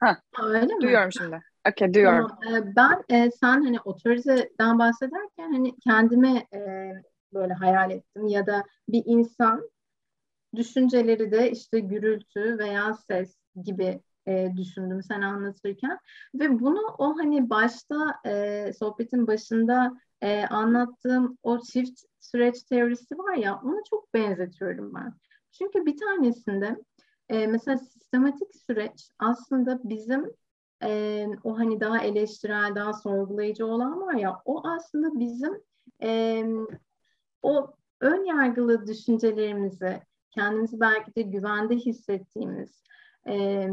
[0.00, 0.80] Ha, öyle mi?
[0.82, 1.40] Duyuyorum şimdi.
[1.70, 2.30] Okay, duyuyorum.
[2.44, 2.72] Tamam.
[2.76, 6.92] Ben e, sen hani otoriteden bahsederken hani kendime e,
[7.34, 9.70] böyle hayal ettim ya da bir insan
[10.56, 15.98] düşünceleri de işte gürültü veya ses gibi e, düşündüm sen anlatırken
[16.34, 23.34] ve bunu o hani başta e, sohbetin başında e, anlattığım o çift süreç teorisi var
[23.34, 25.14] ya ona çok benzetiyorum ben.
[25.52, 26.76] Çünkü bir tanesinde
[27.28, 30.30] e, mesela sistematik süreç aslında bizim
[30.82, 35.62] e, o hani daha eleştirel, daha sorgulayıcı olan var ya o aslında bizim
[36.02, 36.44] e,
[37.42, 40.02] o ön yargılı düşüncelerimizi
[40.34, 42.82] kendimizi belki de güvende hissettiğimiz
[43.28, 43.68] e,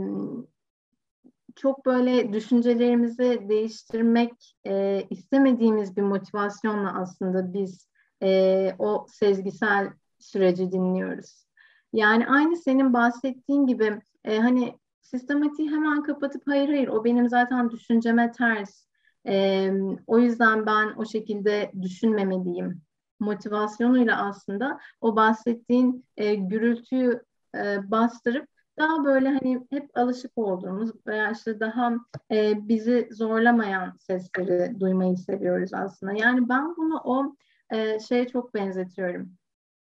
[1.56, 7.88] çok böyle düşüncelerimizi değiştirmek e, istemediğimiz bir motivasyonla aslında biz
[8.24, 11.46] e, o sezgisel süreci dinliyoruz.
[11.94, 17.72] Yani aynı senin bahsettiğin gibi e, hani sistematiği hemen kapatıp hayır hayır o benim zaten
[17.72, 18.86] düşünceme ters.
[19.28, 19.72] E,
[20.08, 22.82] o yüzden ben o şekilde düşünmemeliyim
[23.20, 27.24] motivasyonuyla aslında o bahsettiğin e, gürültüyü
[27.56, 28.48] e, bastırıp
[28.80, 31.94] daha böyle hani hep alışık olduğumuz veya işte daha
[32.32, 36.14] e, bizi zorlamayan sesleri duymayı seviyoruz aslında.
[36.14, 37.36] Yani ben bunu o
[37.70, 39.32] e, şeye çok benzetiyorum.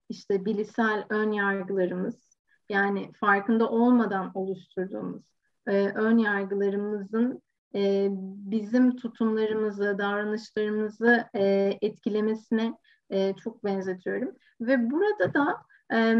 [0.08, 2.30] İşte bilişsel ön yargılarımız
[2.68, 5.24] yani farkında olmadan oluşturduğumuz
[5.66, 7.42] e, ön yargılarımızın
[7.74, 8.08] e,
[8.50, 12.74] bizim tutumlarımızı, davranışlarımızı e, etkilemesine
[13.10, 14.34] e, çok benzetiyorum.
[14.60, 15.56] Ve burada da
[15.92, 16.16] e,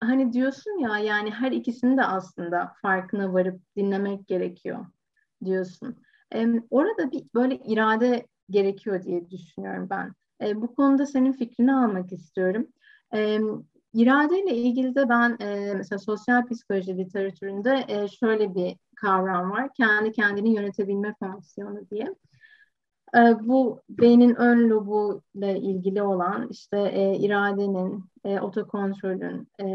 [0.00, 4.86] hani diyorsun ya yani her ikisini de aslında farkına varıp dinlemek gerekiyor
[5.44, 5.96] diyorsun.
[6.34, 10.14] E, orada bir böyle irade gerekiyor diye düşünüyorum ben.
[10.40, 12.66] E, bu konuda senin fikrini almak istiyorum.
[13.14, 13.40] E,
[13.94, 19.74] iradeyle ilgili de ben e, mesela sosyal psikoloji literatüründe e, şöyle bir kavram var.
[19.74, 22.14] Kendi kendini yönetebilme fonksiyonu diye.
[23.14, 29.66] Ee, bu beynin ön lobu ile ilgili olan işte e, iradenin, e, otokontrolün, e,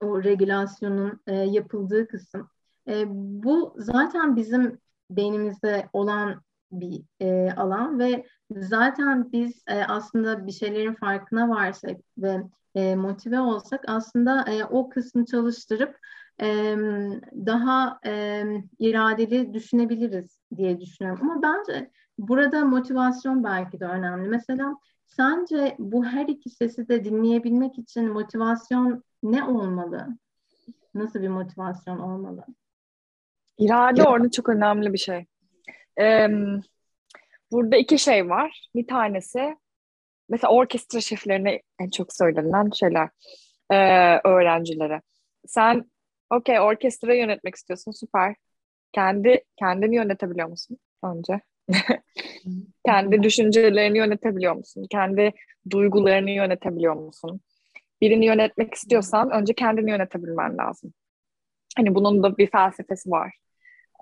[0.00, 2.48] o regülasyonun e, yapıldığı kısım.
[2.88, 3.04] E,
[3.44, 4.78] bu zaten bizim
[5.10, 12.42] beynimizde olan bir e, alan ve zaten biz e, aslında bir şeylerin farkına varsak ve
[12.74, 15.98] e, motive olsak aslında e, o kısmı çalıştırıp
[16.40, 16.76] e,
[17.46, 18.44] daha e,
[18.78, 21.30] iradeli düşünebiliriz diye düşünüyorum.
[21.30, 24.28] Ama bence Burada motivasyon belki de önemli.
[24.28, 30.08] Mesela sence bu her iki sesi de dinleyebilmek için motivasyon ne olmalı?
[30.94, 32.44] Nasıl bir motivasyon olmalı?
[33.58, 35.26] İrade orada çok önemli bir şey.
[36.00, 36.28] Ee,
[37.52, 38.68] burada iki şey var.
[38.74, 39.56] Bir tanesi
[40.28, 43.08] mesela orkestra şeflerine en çok söylenen şeyler
[43.70, 43.76] e,
[44.28, 45.02] öğrencilere.
[45.46, 45.90] Sen
[46.30, 48.36] okey orkestra yönetmek istiyorsun süper.
[48.92, 51.40] Kendi kendini yönetebiliyor musun önce?
[52.86, 54.86] Kendi düşüncelerini yönetebiliyor musun?
[54.90, 55.32] Kendi
[55.70, 57.40] duygularını yönetebiliyor musun?
[58.00, 60.92] Birini yönetmek istiyorsan önce kendini yönetebilmen lazım.
[61.76, 63.34] Hani bunun da bir felsefesi var.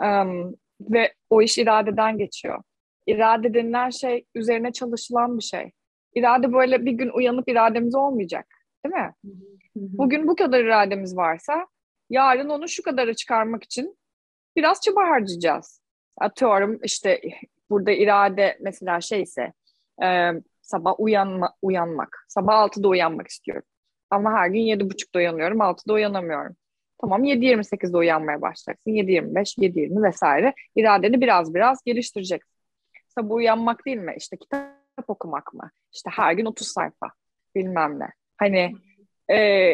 [0.00, 2.62] Um, ve o iş iradeden geçiyor.
[3.06, 5.72] İrade denilen şey üzerine çalışılan bir şey.
[6.14, 8.46] İrade böyle bir gün uyanıp irademiz olmayacak.
[8.85, 9.14] Değil mi?
[9.74, 11.66] Bugün bu kadar irademiz varsa
[12.11, 13.96] yarın onu şu kadarı çıkarmak için
[14.56, 15.83] biraz çaba harcayacağız.
[16.20, 17.20] Atıyorum işte
[17.70, 19.52] burada irade mesela şeyse
[20.02, 20.30] e,
[20.62, 22.24] sabah uyanma, uyanmak.
[22.28, 23.62] Sabah 6'da uyanmak istiyorum.
[24.11, 26.56] Ama her gün 7.30'da uyanıyorum, 6'da uyanamıyorum.
[27.00, 28.90] Tamam 7.28'de uyanmaya başlayacaksın.
[28.90, 30.54] 7.25, 7.20 vesaire.
[30.76, 32.54] İradeni biraz biraz geliştireceksin.
[33.09, 34.14] Sabah uyanmak değil mi?
[34.16, 35.70] İşte kitap okumak mı?
[35.92, 37.06] İşte her gün 30 sayfa
[37.54, 38.09] bilmem ne.
[38.37, 38.74] Hani
[39.28, 39.72] e,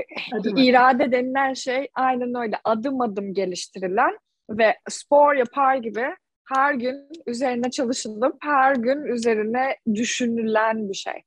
[0.56, 4.18] irade denilen şey aynen öyle adım adım geliştirilen
[4.50, 11.22] ve spor yapar gibi her gün üzerine çalışılıp her gün üzerine düşünülen bir şey.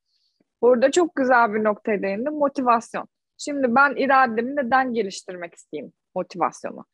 [0.62, 2.34] Burada çok güzel bir noktaya değindim.
[2.34, 3.08] Motivasyon.
[3.38, 6.86] Şimdi ben irademi neden geliştirmek isteyeyim motivasyonu?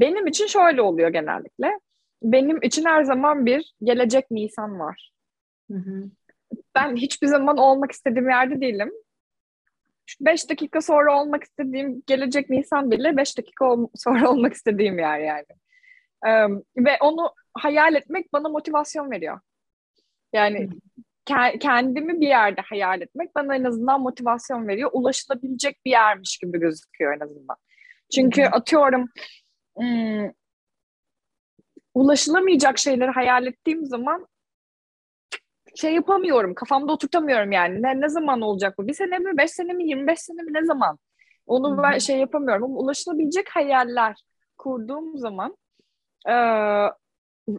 [0.00, 1.80] Benim için şöyle oluyor genellikle.
[2.22, 5.12] Benim için her zaman bir gelecek Nisan var.
[5.70, 6.10] Hı hı.
[6.74, 8.92] Ben hiçbir zaman olmak istediğim yerde değilim.
[10.20, 15.18] 5 dakika sonra olmak istediğim gelecek Nisan bile 5 dakika ol- sonra olmak istediğim yer
[15.18, 15.46] yani.
[16.26, 19.40] Um, ve onu hayal etmek bana motivasyon veriyor.
[20.32, 20.68] Yani
[21.26, 24.90] ke- kendimi bir yerde hayal etmek bana en azından motivasyon veriyor.
[24.92, 27.56] Ulaşılabilecek bir yermiş gibi gözüküyor en azından.
[28.14, 29.08] Çünkü atıyorum
[29.80, 30.32] ım,
[31.94, 34.26] ulaşılamayacak şeyleri hayal ettiğim zaman
[35.74, 36.54] şey yapamıyorum.
[36.54, 37.82] Kafamda oturtamıyorum yani.
[37.82, 38.88] Ne, ne zaman olacak bu?
[38.88, 40.98] Bir sene mi, beş sene mi, yirmi beş sene mi ne zaman?
[41.46, 42.64] Onu ben şey yapamıyorum.
[42.64, 44.16] Ama ulaşılabilecek hayaller
[44.58, 45.56] kurduğum zaman
[46.28, 46.34] e,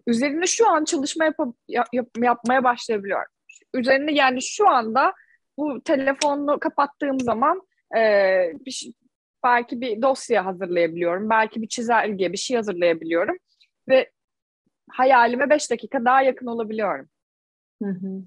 [0.08, 1.36] üzerine şu an çalışma yap,
[1.68, 3.32] yap, yapmaya başlayabiliyorum.
[3.74, 5.14] Üzerine yani şu anda
[5.58, 7.62] bu telefonu kapattığım zaman
[7.98, 8.02] e,
[8.66, 8.92] bir
[9.44, 11.30] belki bir dosya hazırlayabiliyorum.
[11.30, 13.36] Belki bir çizelge, bir şey hazırlayabiliyorum.
[13.88, 14.12] Ve
[14.90, 17.10] hayalime beş dakika daha yakın olabiliyorum.
[17.84, 18.24] Hı hı.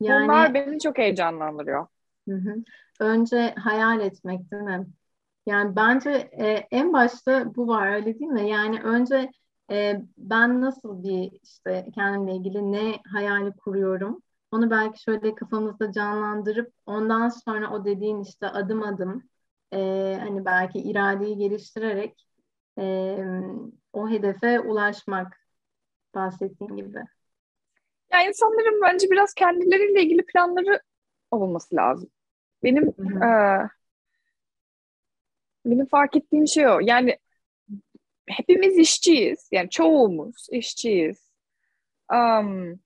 [0.00, 1.86] Yani, Bunlar beni çok heyecanlandırıyor.
[2.28, 2.54] Hı hı.
[3.00, 4.86] Önce hayal etmek değil mi?
[5.46, 8.50] Yani bence e, en başta bu var öyle değil mi?
[8.50, 9.30] Yani önce
[9.70, 14.22] e, ben nasıl bir işte kendimle ilgili ne hayali kuruyorum?
[14.50, 19.22] Onu belki şöyle kafamızda canlandırıp ondan sonra o dediğin işte adım adım
[19.72, 19.78] e,
[20.20, 22.26] hani belki iradeyi geliştirerek
[22.78, 23.16] e,
[23.92, 25.40] o hedefe ulaşmak
[26.14, 26.98] bahsettiğin gibi.
[28.12, 30.80] Ya insanların bence biraz kendileriyle ilgili planları
[31.30, 32.10] olması lazım.
[32.62, 32.88] Benim
[33.22, 33.28] e,
[35.64, 36.78] benim fark ettiğim şey o.
[36.82, 37.18] Yani
[38.28, 39.48] hepimiz işçiyiz.
[39.52, 41.30] Yani çoğumuz işçiyiz.
[42.12, 42.80] Um,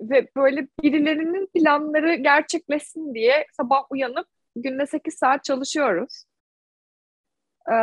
[0.00, 4.26] ve böyle birilerinin planları gerçekleşsin diye sabah uyanıp
[4.56, 6.24] günde 8 saat çalışıyoruz.
[7.68, 7.74] Ee,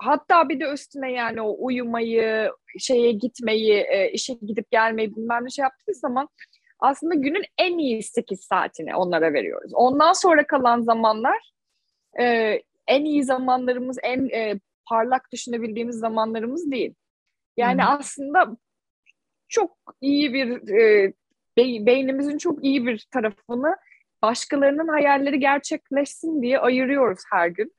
[0.00, 5.50] hatta bir de üstüne yani o uyumayı, şeye gitmeyi, e, işe gidip gelmeyi bilmem ne
[5.50, 6.28] şey yaptığımız zaman
[6.80, 9.70] aslında günün en iyi 8 saatini onlara veriyoruz.
[9.74, 11.52] Ondan sonra kalan zamanlar
[12.20, 16.94] e, en iyi zamanlarımız, en e, parlak düşünebildiğimiz zamanlarımız değil.
[17.56, 17.88] Yani hmm.
[17.88, 18.56] aslında
[19.48, 21.12] çok iyi bir e,
[21.56, 23.76] be- beynimizin çok iyi bir tarafını
[24.22, 27.74] başkalarının hayalleri gerçekleşsin diye ayırıyoruz her gün.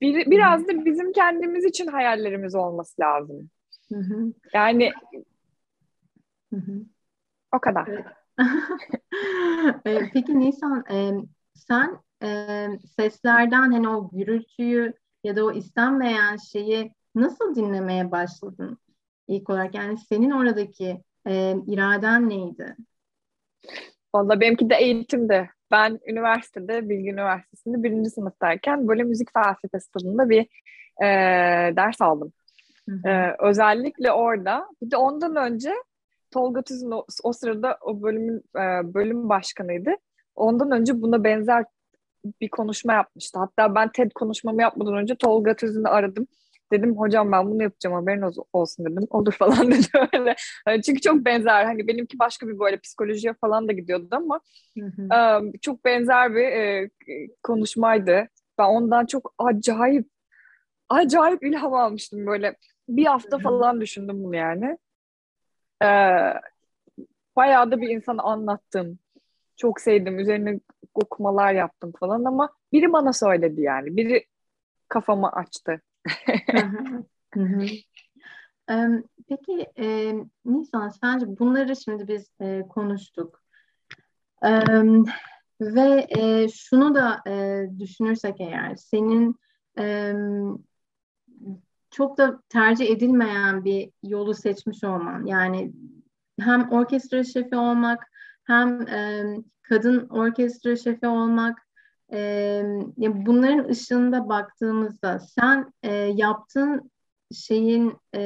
[0.00, 3.50] Bir, biraz da bizim kendimiz için hayallerimiz olması lazım.
[3.88, 4.32] Hı hı.
[4.54, 4.92] Yani
[6.50, 6.72] hı hı.
[7.52, 7.88] o kadar.
[9.84, 11.10] Peki Nisan e,
[11.54, 14.92] sen e, seslerden hani o gürültüyü
[15.24, 18.78] ya da o istenmeyen şeyi nasıl dinlemeye başladın
[19.28, 19.74] ilk olarak?
[19.74, 22.76] Yani senin oradaki e, iraden neydi?
[24.14, 25.50] Valla benimki de eğitimdi.
[25.70, 30.40] Ben üniversitede, Bilgi Üniversitesi'nde birinci sınıftayken böyle müzik felsefesi tadında bir
[31.02, 31.06] e,
[31.76, 32.32] ders aldım.
[33.04, 34.66] E, özellikle orada.
[34.82, 35.72] Bir de ondan önce
[36.30, 39.90] Tolga Tüzün o, o sırada o bölümün e, bölüm başkanıydı.
[40.34, 41.64] Ondan önce buna benzer
[42.40, 43.38] bir konuşma yapmıştı.
[43.38, 46.26] Hatta ben TED konuşmamı yapmadan önce Tolga Tüzün'ü aradım.
[46.72, 49.06] Dedim hocam ben bunu yapacağım haberin olsun dedim.
[49.10, 50.36] Olur falan dedi öyle.
[50.64, 51.64] Hani çünkü çok benzer.
[51.64, 54.40] Hani benimki başka bir böyle psikolojiye falan da gidiyordu ama
[54.78, 55.52] hı hı.
[55.62, 56.90] çok benzer bir e,
[57.42, 58.28] konuşmaydı.
[58.58, 60.06] Ben ondan çok acayip
[60.88, 62.56] acayip ilham almıştım böyle.
[62.88, 64.78] bir hafta falan düşündüm bunu yani.
[65.82, 66.34] Ee,
[67.36, 68.98] bayağı da bir insana anlattım.
[69.60, 70.18] Çok sevdim.
[70.18, 70.60] Üzerine
[70.94, 73.96] okumalar yaptım falan ama biri bana söyledi yani.
[73.96, 74.24] Biri
[74.88, 75.80] kafamı açtı.
[79.28, 83.42] Peki e, Nisan sence bunları şimdi biz e, konuştuk.
[84.44, 84.50] E,
[85.60, 89.36] ve e, şunu da e, düşünürsek eğer senin
[89.78, 90.14] e,
[91.90, 95.72] çok da tercih edilmeyen bir yolu seçmiş olman yani
[96.40, 98.09] hem orkestra şefi olmak
[98.50, 99.24] hem e,
[99.62, 101.58] kadın orkestra şefi olmak
[102.12, 102.62] e,
[102.98, 106.90] bunların ışığında baktığımızda sen e, yaptığın
[107.34, 108.20] şeyin e,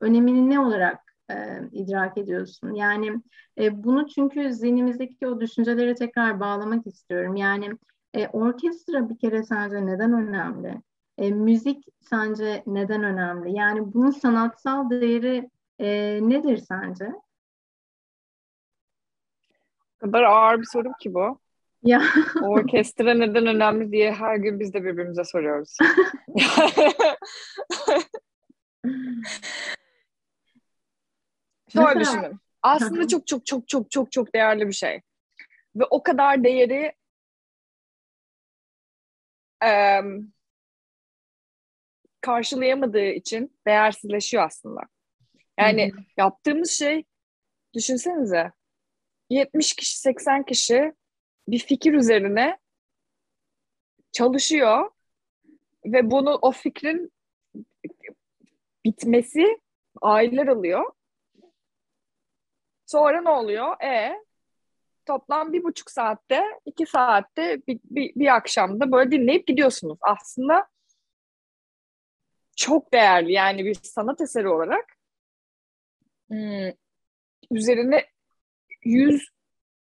[0.00, 1.00] önemini ne olarak
[1.30, 1.34] e,
[1.72, 2.74] idrak ediyorsun?
[2.74, 3.22] Yani
[3.58, 7.36] e, bunu çünkü zihnimizdeki o düşüncelere tekrar bağlamak istiyorum.
[7.36, 7.70] Yani
[8.14, 10.82] e, orkestra bir kere sence neden önemli?
[11.18, 13.56] E, müzik sence neden önemli?
[13.56, 17.12] Yani bunun sanatsal değeri e, nedir sence?
[19.98, 21.40] Kadar ağır bir soru ki bu.
[21.82, 22.02] Ya.
[22.42, 25.76] Orkestra neden önemli diye her gün biz de birbirimize soruyoruz.
[31.72, 32.40] Şöyle düşünün.
[32.62, 35.00] Aslında çok çok çok çok çok çok değerli bir şey.
[35.76, 36.92] Ve o kadar değeri
[39.64, 40.00] e,
[42.20, 44.80] karşılayamadığı için değersizleşiyor aslında.
[45.58, 46.00] Yani Hı-hı.
[46.16, 47.04] yaptığımız şey
[47.74, 48.52] düşünsenize
[49.30, 50.92] 70 kişi 80 kişi
[51.48, 52.58] bir fikir üzerine
[54.12, 54.90] çalışıyor
[55.84, 57.12] ve bunu o fikrin
[58.84, 59.60] bitmesi
[60.00, 60.92] aylar alıyor.
[62.86, 63.82] Sonra ne oluyor?
[63.82, 64.24] E
[65.06, 69.98] toplam bir buçuk saatte, iki saatte bir, bir, bir akşamda böyle dinleyip gidiyorsunuz.
[70.00, 70.68] Aslında
[72.56, 74.84] çok değerli yani bir sanat eseri olarak
[76.28, 76.70] hmm,
[77.50, 78.06] üzerine
[78.86, 79.28] yüz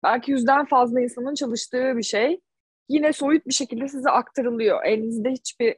[0.02, 2.40] belki yüzden fazla insanın çalıştığı bir şey
[2.88, 4.84] yine soyut bir şekilde size aktarılıyor.
[4.84, 5.76] Elinizde hiçbir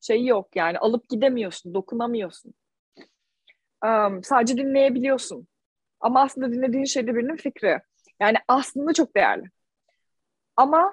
[0.00, 2.54] şey yok yani alıp gidemiyorsun, dokunamıyorsun.
[3.84, 5.46] Um, sadece dinleyebiliyorsun.
[6.00, 7.80] Ama aslında dinlediğin şey de birinin fikri.
[8.20, 9.44] Yani aslında çok değerli.
[10.56, 10.90] Ama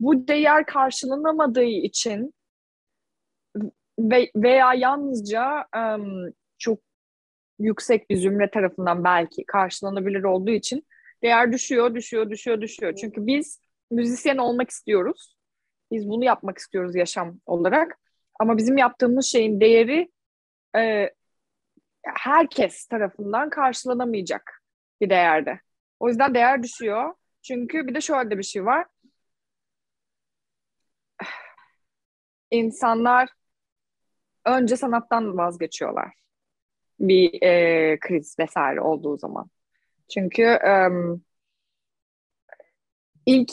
[0.00, 2.34] bu değer karşılanamadığı için
[3.98, 6.78] ve, veya yalnızca um, çok
[7.58, 10.86] yüksek bir zümre tarafından belki karşılanabilir olduğu için
[11.22, 12.94] değer düşüyor, düşüyor, düşüyor, düşüyor.
[13.00, 13.60] Çünkü biz
[13.90, 15.36] müzisyen olmak istiyoruz.
[15.92, 17.98] Biz bunu yapmak istiyoruz yaşam olarak.
[18.40, 20.12] Ama bizim yaptığımız şeyin değeri
[20.76, 21.10] e,
[22.04, 24.62] herkes tarafından karşılanamayacak
[25.00, 25.60] bir değerde.
[26.00, 27.14] O yüzden değer düşüyor.
[27.42, 28.86] Çünkü bir de şöyle bir şey var.
[32.50, 33.28] İnsanlar
[34.44, 36.14] önce sanattan vazgeçiyorlar.
[37.00, 39.50] Bir e, kriz vesaire olduğu zaman.
[40.08, 40.88] Çünkü e,
[43.26, 43.50] ilk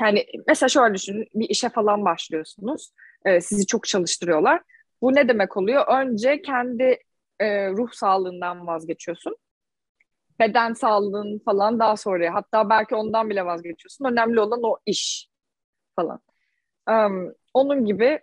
[0.00, 2.92] yani mesela şöyle düşünün bir işe falan başlıyorsunuz.
[3.24, 4.62] E, sizi çok çalıştırıyorlar.
[5.02, 5.86] Bu ne demek oluyor?
[5.88, 6.98] Önce kendi
[7.40, 9.36] e, ruh sağlığından vazgeçiyorsun.
[10.40, 12.34] Beden sağlığın falan daha sonra.
[12.34, 14.04] Hatta belki ondan bile vazgeçiyorsun.
[14.04, 15.28] Önemli olan o iş
[15.96, 16.20] falan.
[16.90, 18.20] Um, onun gibi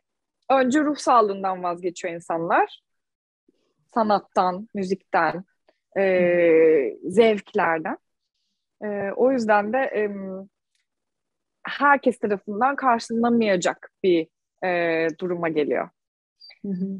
[0.49, 2.81] önce ruh sağlığından vazgeçiyor insanlar.
[3.93, 5.45] Sanattan, müzikten,
[5.97, 7.97] e, zevklerden.
[8.83, 10.03] E, o yüzden de e,
[11.63, 14.27] herkes tarafından karşılanamayacak bir
[14.65, 15.89] e, duruma geliyor.
[16.65, 16.99] Hı hı.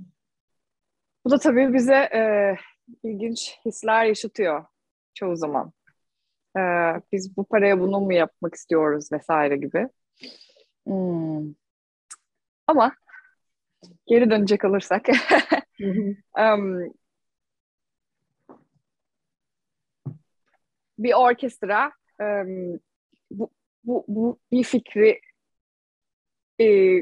[1.26, 2.56] Bu da tabii bize e,
[3.04, 4.66] ilginç hisler yaşatıyor
[5.14, 5.74] çoğu zaman.
[6.58, 6.62] E,
[7.12, 9.90] biz bu paraya bunu mu yapmak istiyoruz vesaire gibi.
[10.88, 11.54] Hmm.
[12.68, 12.96] Ama
[14.08, 15.06] geri dönecek olursak
[16.38, 16.94] um,
[20.98, 22.80] bir orkestra um,
[23.32, 23.50] bu,
[23.84, 25.22] bu, bu bir fikri
[26.62, 27.00] e,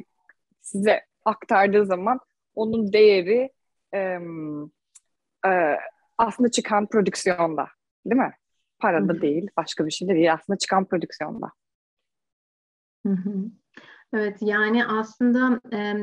[0.62, 2.20] size aktardığı zaman
[2.56, 3.50] onun değeri
[3.94, 4.00] e,
[5.46, 5.78] e,
[6.18, 7.68] aslında çıkan prodüksiyonda
[8.06, 8.34] değil mi?
[8.80, 9.22] Parada Hı-hı.
[9.22, 10.34] değil, başka bir şey değil.
[10.34, 11.52] Aslında çıkan prodüksiyonda.
[13.06, 13.52] Hı-hı.
[14.14, 15.96] Evet, yani aslında e,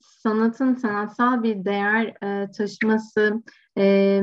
[0.00, 3.42] sanatın sanatsal bir değer e, taşıması
[3.78, 4.20] e,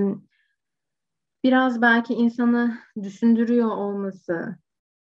[1.45, 4.55] biraz belki insanı düşündürüyor olması,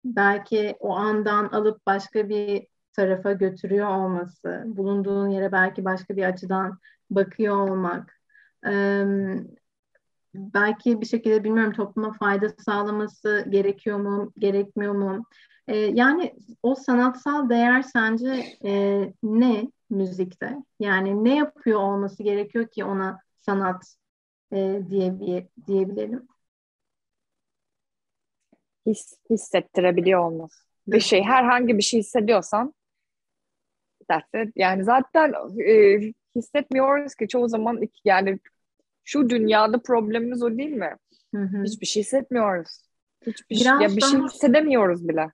[0.04, 6.78] belki o andan alıp başka bir tarafa götürüyor olması, bulunduğun yere belki başka bir açıdan
[7.10, 8.20] bakıyor olmak,
[10.34, 15.24] belki bir şekilde bilmiyorum topluma fayda sağlaması gerekiyor mu, gerekmiyor mu?
[15.72, 18.44] yani o sanatsal değer sence
[19.22, 20.56] ne müzikte?
[20.80, 23.96] Yani ne yapıyor olması gerekiyor ki ona sanat
[24.52, 26.28] e, diye bir, diyebilelim.
[28.86, 30.66] His, hissettirebiliyor olması.
[30.86, 32.74] Bir şey, herhangi bir şey hissediyorsan
[34.10, 34.52] it.
[34.56, 35.32] Yani zaten
[35.68, 36.00] e,
[36.36, 38.38] hissetmiyoruz ki çoğu zaman yani
[39.04, 40.96] şu dünyada problemimiz o değil mi?
[41.34, 41.62] Hı hı.
[41.64, 42.82] Hiçbir şey hissetmiyoruz.
[43.26, 45.32] Hiçbir şey, ya bir şey hissedemiyoruz bile.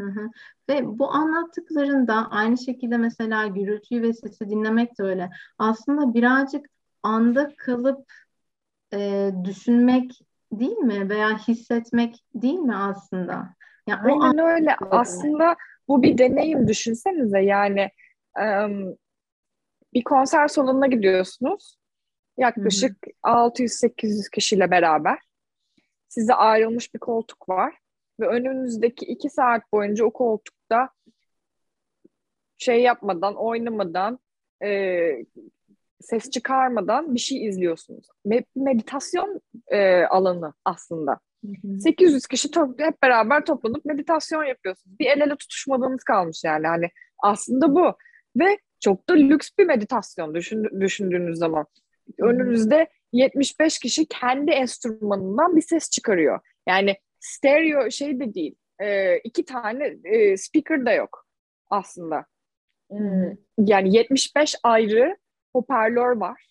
[0.00, 0.28] Hı hı.
[0.68, 5.30] Ve bu anlattıklarında aynı şekilde mesela gürültüyü ve sesi dinlemek de öyle.
[5.58, 6.66] Aslında birazcık
[7.02, 8.12] anda kalıp
[8.92, 10.12] e, düşünmek
[10.52, 11.10] değil mi?
[11.10, 13.54] Veya hissetmek değil mi aslında?
[13.86, 14.76] Yani Aynen o öyle.
[14.90, 15.56] Aslında
[15.88, 17.90] bu bir deneyim düşünsenize yani
[18.38, 18.96] um,
[19.94, 21.76] bir konser salonuna gidiyorsunuz.
[22.36, 25.18] Yaklaşık 600-800 kişiyle beraber.
[26.08, 27.74] Size ayrılmış bir koltuk var.
[28.20, 30.88] Ve önünüzdeki iki saat boyunca o koltukta
[32.58, 34.18] şey yapmadan, oynamadan,
[34.64, 34.68] e,
[36.00, 38.06] ses çıkarmadan bir şey izliyorsunuz.
[38.56, 41.18] Meditasyon e, alanı aslında.
[41.44, 41.80] Hı hı.
[41.80, 44.98] 800 kişi to- hep beraber toplanıp meditasyon yapıyorsunuz.
[44.98, 46.66] Bir el ele tutuşmadığınız kalmış yani.
[46.66, 46.90] Hani
[47.22, 47.96] aslında bu.
[48.36, 51.66] Ve çok da lüks bir meditasyon düşün, düşündüğünüz zaman.
[52.18, 56.40] Önünüzde 75 kişi kendi enstrümanından bir ses çıkarıyor.
[56.68, 58.54] Yani stereo şey de değil.
[58.78, 61.26] E, iki tane e, speaker da yok
[61.70, 62.24] aslında.
[62.90, 63.36] Hmm.
[63.58, 65.16] Yani 75 ayrı
[65.56, 66.46] hoparlör var.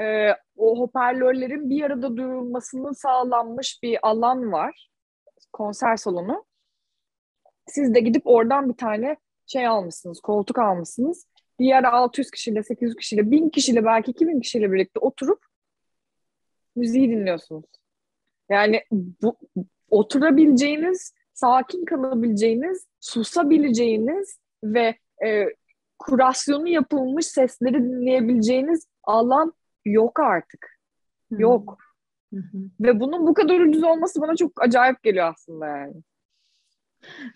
[0.00, 4.90] E, o hoparlörlerin bir arada duyulmasını sağlanmış bir alan var.
[5.52, 6.44] Konser salonu.
[7.66, 9.16] Siz de gidip oradan bir tane
[9.46, 11.26] şey almışsınız, koltuk almışsınız.
[11.58, 15.44] Diğer 600 kişiyle, 800 kişiyle, 1000 kişiyle belki 2000 kişiyle birlikte oturup
[16.76, 17.64] müziği dinliyorsunuz.
[18.48, 19.36] Yani bu
[19.90, 24.94] oturabileceğiniz, sakin kalabileceğiniz, susabileceğiniz ve
[25.26, 25.46] e,
[25.98, 29.52] kurasyonu yapılmış sesleri dinleyebileceğiniz alan
[29.84, 30.78] yok artık.
[31.30, 31.78] Yok.
[32.80, 35.94] Ve bunun bu kadar ucuz olması bana çok acayip geliyor aslında yani.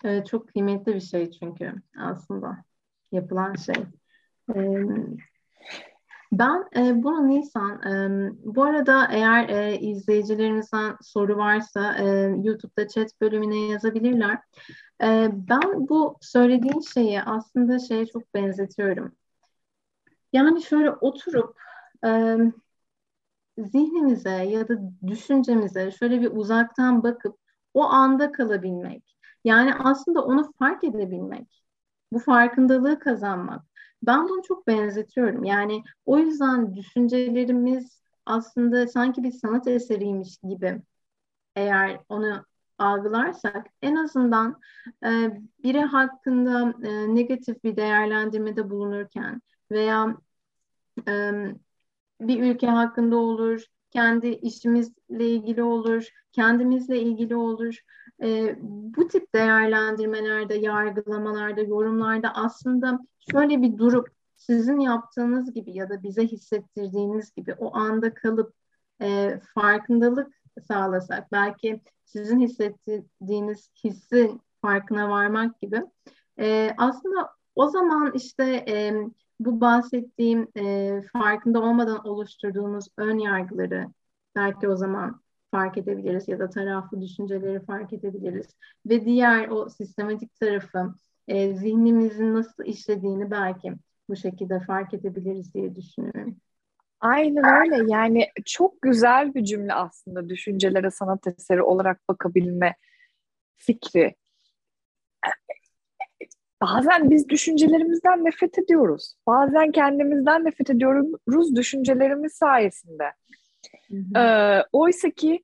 [0.03, 2.57] Evet, çok kıymetli bir şey çünkü aslında
[3.11, 3.75] yapılan şey.
[4.55, 4.85] Ee,
[6.31, 12.05] ben e, bunu Nisan, e, bu arada eğer e, izleyicilerimizden soru varsa e,
[12.43, 14.39] YouTube'da chat bölümüne yazabilirler.
[15.31, 19.15] Ben bu söylediğin şeyi aslında şeye çok benzetiyorum.
[20.33, 21.57] Yani şöyle oturup
[23.57, 24.73] zihnimize ya da
[25.07, 27.37] düşüncemize şöyle bir uzaktan bakıp
[27.73, 29.17] o anda kalabilmek.
[29.43, 31.63] Yani aslında onu fark edebilmek.
[32.13, 33.65] Bu farkındalığı kazanmak.
[34.03, 35.43] Ben bunu çok benzetiyorum.
[35.43, 40.81] Yani o yüzden düşüncelerimiz aslında sanki bir sanat eseriymiş gibi
[41.55, 42.45] eğer onu
[42.79, 44.59] algılarsak en azından
[45.05, 50.17] e, biri hakkında e, negatif bir değerlendirmede bulunurken veya
[51.07, 51.31] e,
[52.21, 57.79] bir ülke hakkında olur, kendi işimizle ilgili olur, kendimizle ilgili olur.
[58.21, 62.99] E, bu tip değerlendirmelerde, yargılamalarda, yorumlarda aslında
[63.31, 68.53] şöyle bir durup sizin yaptığınız gibi ya da bize hissettirdiğiniz gibi o anda kalıp
[69.01, 75.81] e, farkındalık sağlasak, belki sizin hissettiğiniz hissin farkına varmak gibi.
[76.39, 78.93] E, aslında o zaman işte e,
[79.39, 83.87] bu bahsettiğim e, farkında olmadan oluşturduğumuz ön yargıları
[84.35, 88.47] belki o zaman fark edebiliriz ya da taraflı düşünceleri fark edebiliriz.
[88.85, 90.93] Ve diğer o sistematik tarafı
[91.27, 93.73] e, zihnimizin nasıl işlediğini belki
[94.09, 96.37] bu şekilde fark edebiliriz diye düşünüyorum.
[96.99, 97.93] Aynen öyle.
[97.93, 102.75] Yani çok güzel bir cümle aslında düşüncelere sanat eseri olarak bakabilme
[103.57, 104.15] fikri.
[106.61, 109.13] Bazen biz düşüncelerimizden nefret ediyoruz.
[109.27, 113.13] Bazen kendimizden nefret ediyoruz düşüncelerimiz sayesinde.
[113.89, 114.19] Hı hı.
[114.19, 115.43] Ee, oysa ki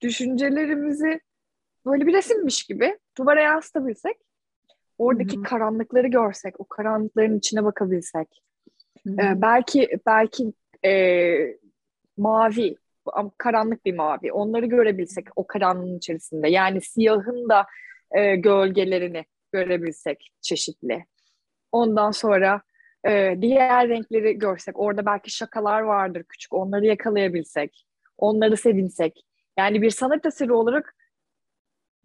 [0.00, 1.20] düşüncelerimizi
[1.86, 4.16] böyle bir resimmiş gibi duvara yansıtabilsek,
[4.98, 5.44] oradaki hı hı.
[5.44, 8.42] karanlıkları görsek, o karanlıkların içine bakabilsek,
[9.06, 9.22] hı hı.
[9.22, 10.52] E, belki belki
[10.86, 11.58] e,
[12.16, 12.76] mavi,
[13.38, 17.66] karanlık bir mavi, onları görebilsek o karanlığın içerisinde, yani siyahın da
[18.10, 21.04] e, gölgelerini görebilsek çeşitli.
[21.72, 22.62] Ondan sonra
[23.08, 27.86] e, diğer renkleri görsek, orada belki şakalar vardır küçük, onları yakalayabilsek,
[28.18, 29.24] onları sevinsek.
[29.58, 30.96] Yani bir sanat eseri olarak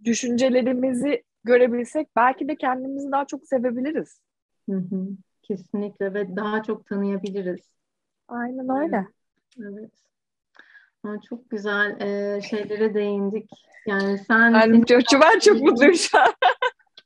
[0.04, 4.22] düşüncelerimizi görebilsek belki de kendimizi daha çok sevebiliriz.
[4.70, 5.08] Hı hı,
[5.42, 7.60] kesinlikle ve daha çok tanıyabiliriz.
[8.32, 9.08] Aynen öyle.
[9.60, 9.92] Evet.
[11.04, 13.50] Ama çok güzel e, şeylere değindik.
[13.88, 14.54] Yani sen...
[14.54, 16.34] Ben, çok, ben çok mutluyum şu an.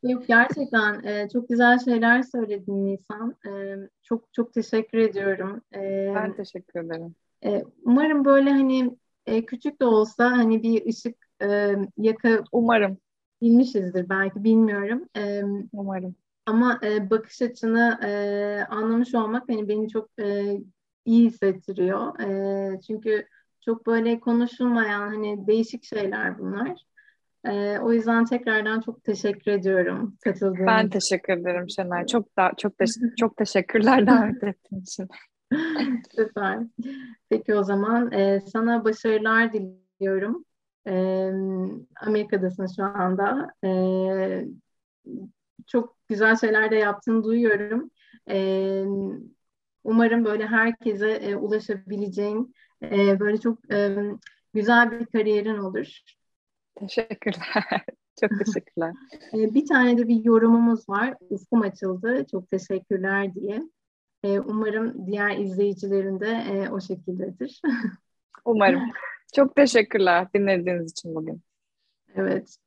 [0.03, 3.35] Yok gerçekten e, çok güzel şeyler söyledin Nisan.
[3.47, 5.61] E, çok çok teşekkür ediyorum.
[5.75, 7.15] E, ben teşekkür ederim.
[7.45, 12.97] E, umarım böyle hani e, küçük de olsa hani bir ışık e, yaka umarım
[13.41, 15.09] bilmişizdir belki bilmiyorum.
[15.17, 15.41] E,
[15.73, 16.15] umarım.
[16.45, 18.09] Ama e, bakış açını e,
[18.69, 20.57] anlamış olmak hani beni çok e,
[21.05, 22.19] iyi hissettiriyor.
[22.19, 23.25] E, çünkü
[23.65, 26.85] çok böyle konuşulmayan hani değişik şeyler bunlar.
[27.45, 32.05] E, o yüzden tekrardan çok teşekkür ediyorum katıldığınız Ben teşekkür ederim Şenay.
[32.05, 32.85] Çok da çok te
[33.19, 35.07] çok teşekkürler davet ettiğin için.
[36.15, 36.59] Süper.
[37.29, 40.45] Peki o zaman e, sana başarılar diliyorum.
[40.87, 40.93] E,
[42.01, 43.49] Amerika'dasın şu anda.
[43.63, 43.69] E,
[45.67, 47.91] çok güzel şeyler de yaptığını duyuyorum.
[48.29, 48.37] E,
[49.85, 53.97] umarım böyle herkese e, ulaşabileceğin e, böyle çok e,
[54.53, 55.99] güzel bir kariyerin olur.
[56.75, 57.85] Teşekkürler.
[58.19, 58.93] Çok teşekkürler.
[59.33, 61.15] E, bir tane de bir yorumumuz var.
[61.29, 62.25] Ufkum açıldı.
[62.31, 63.61] Çok teşekkürler diye.
[64.23, 67.61] E, umarım diğer izleyicilerin de e, o şekildedir.
[68.45, 68.81] umarım.
[69.35, 71.41] Çok teşekkürler dinlediğiniz için bugün.
[72.15, 72.57] Evet.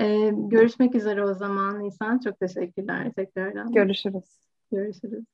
[0.00, 2.18] Ee, görüşmek üzere o zaman Nisan.
[2.18, 3.72] Çok teşekkürler tekrardan.
[3.72, 4.24] Görüşürüz.
[4.72, 5.24] Görüşürüz.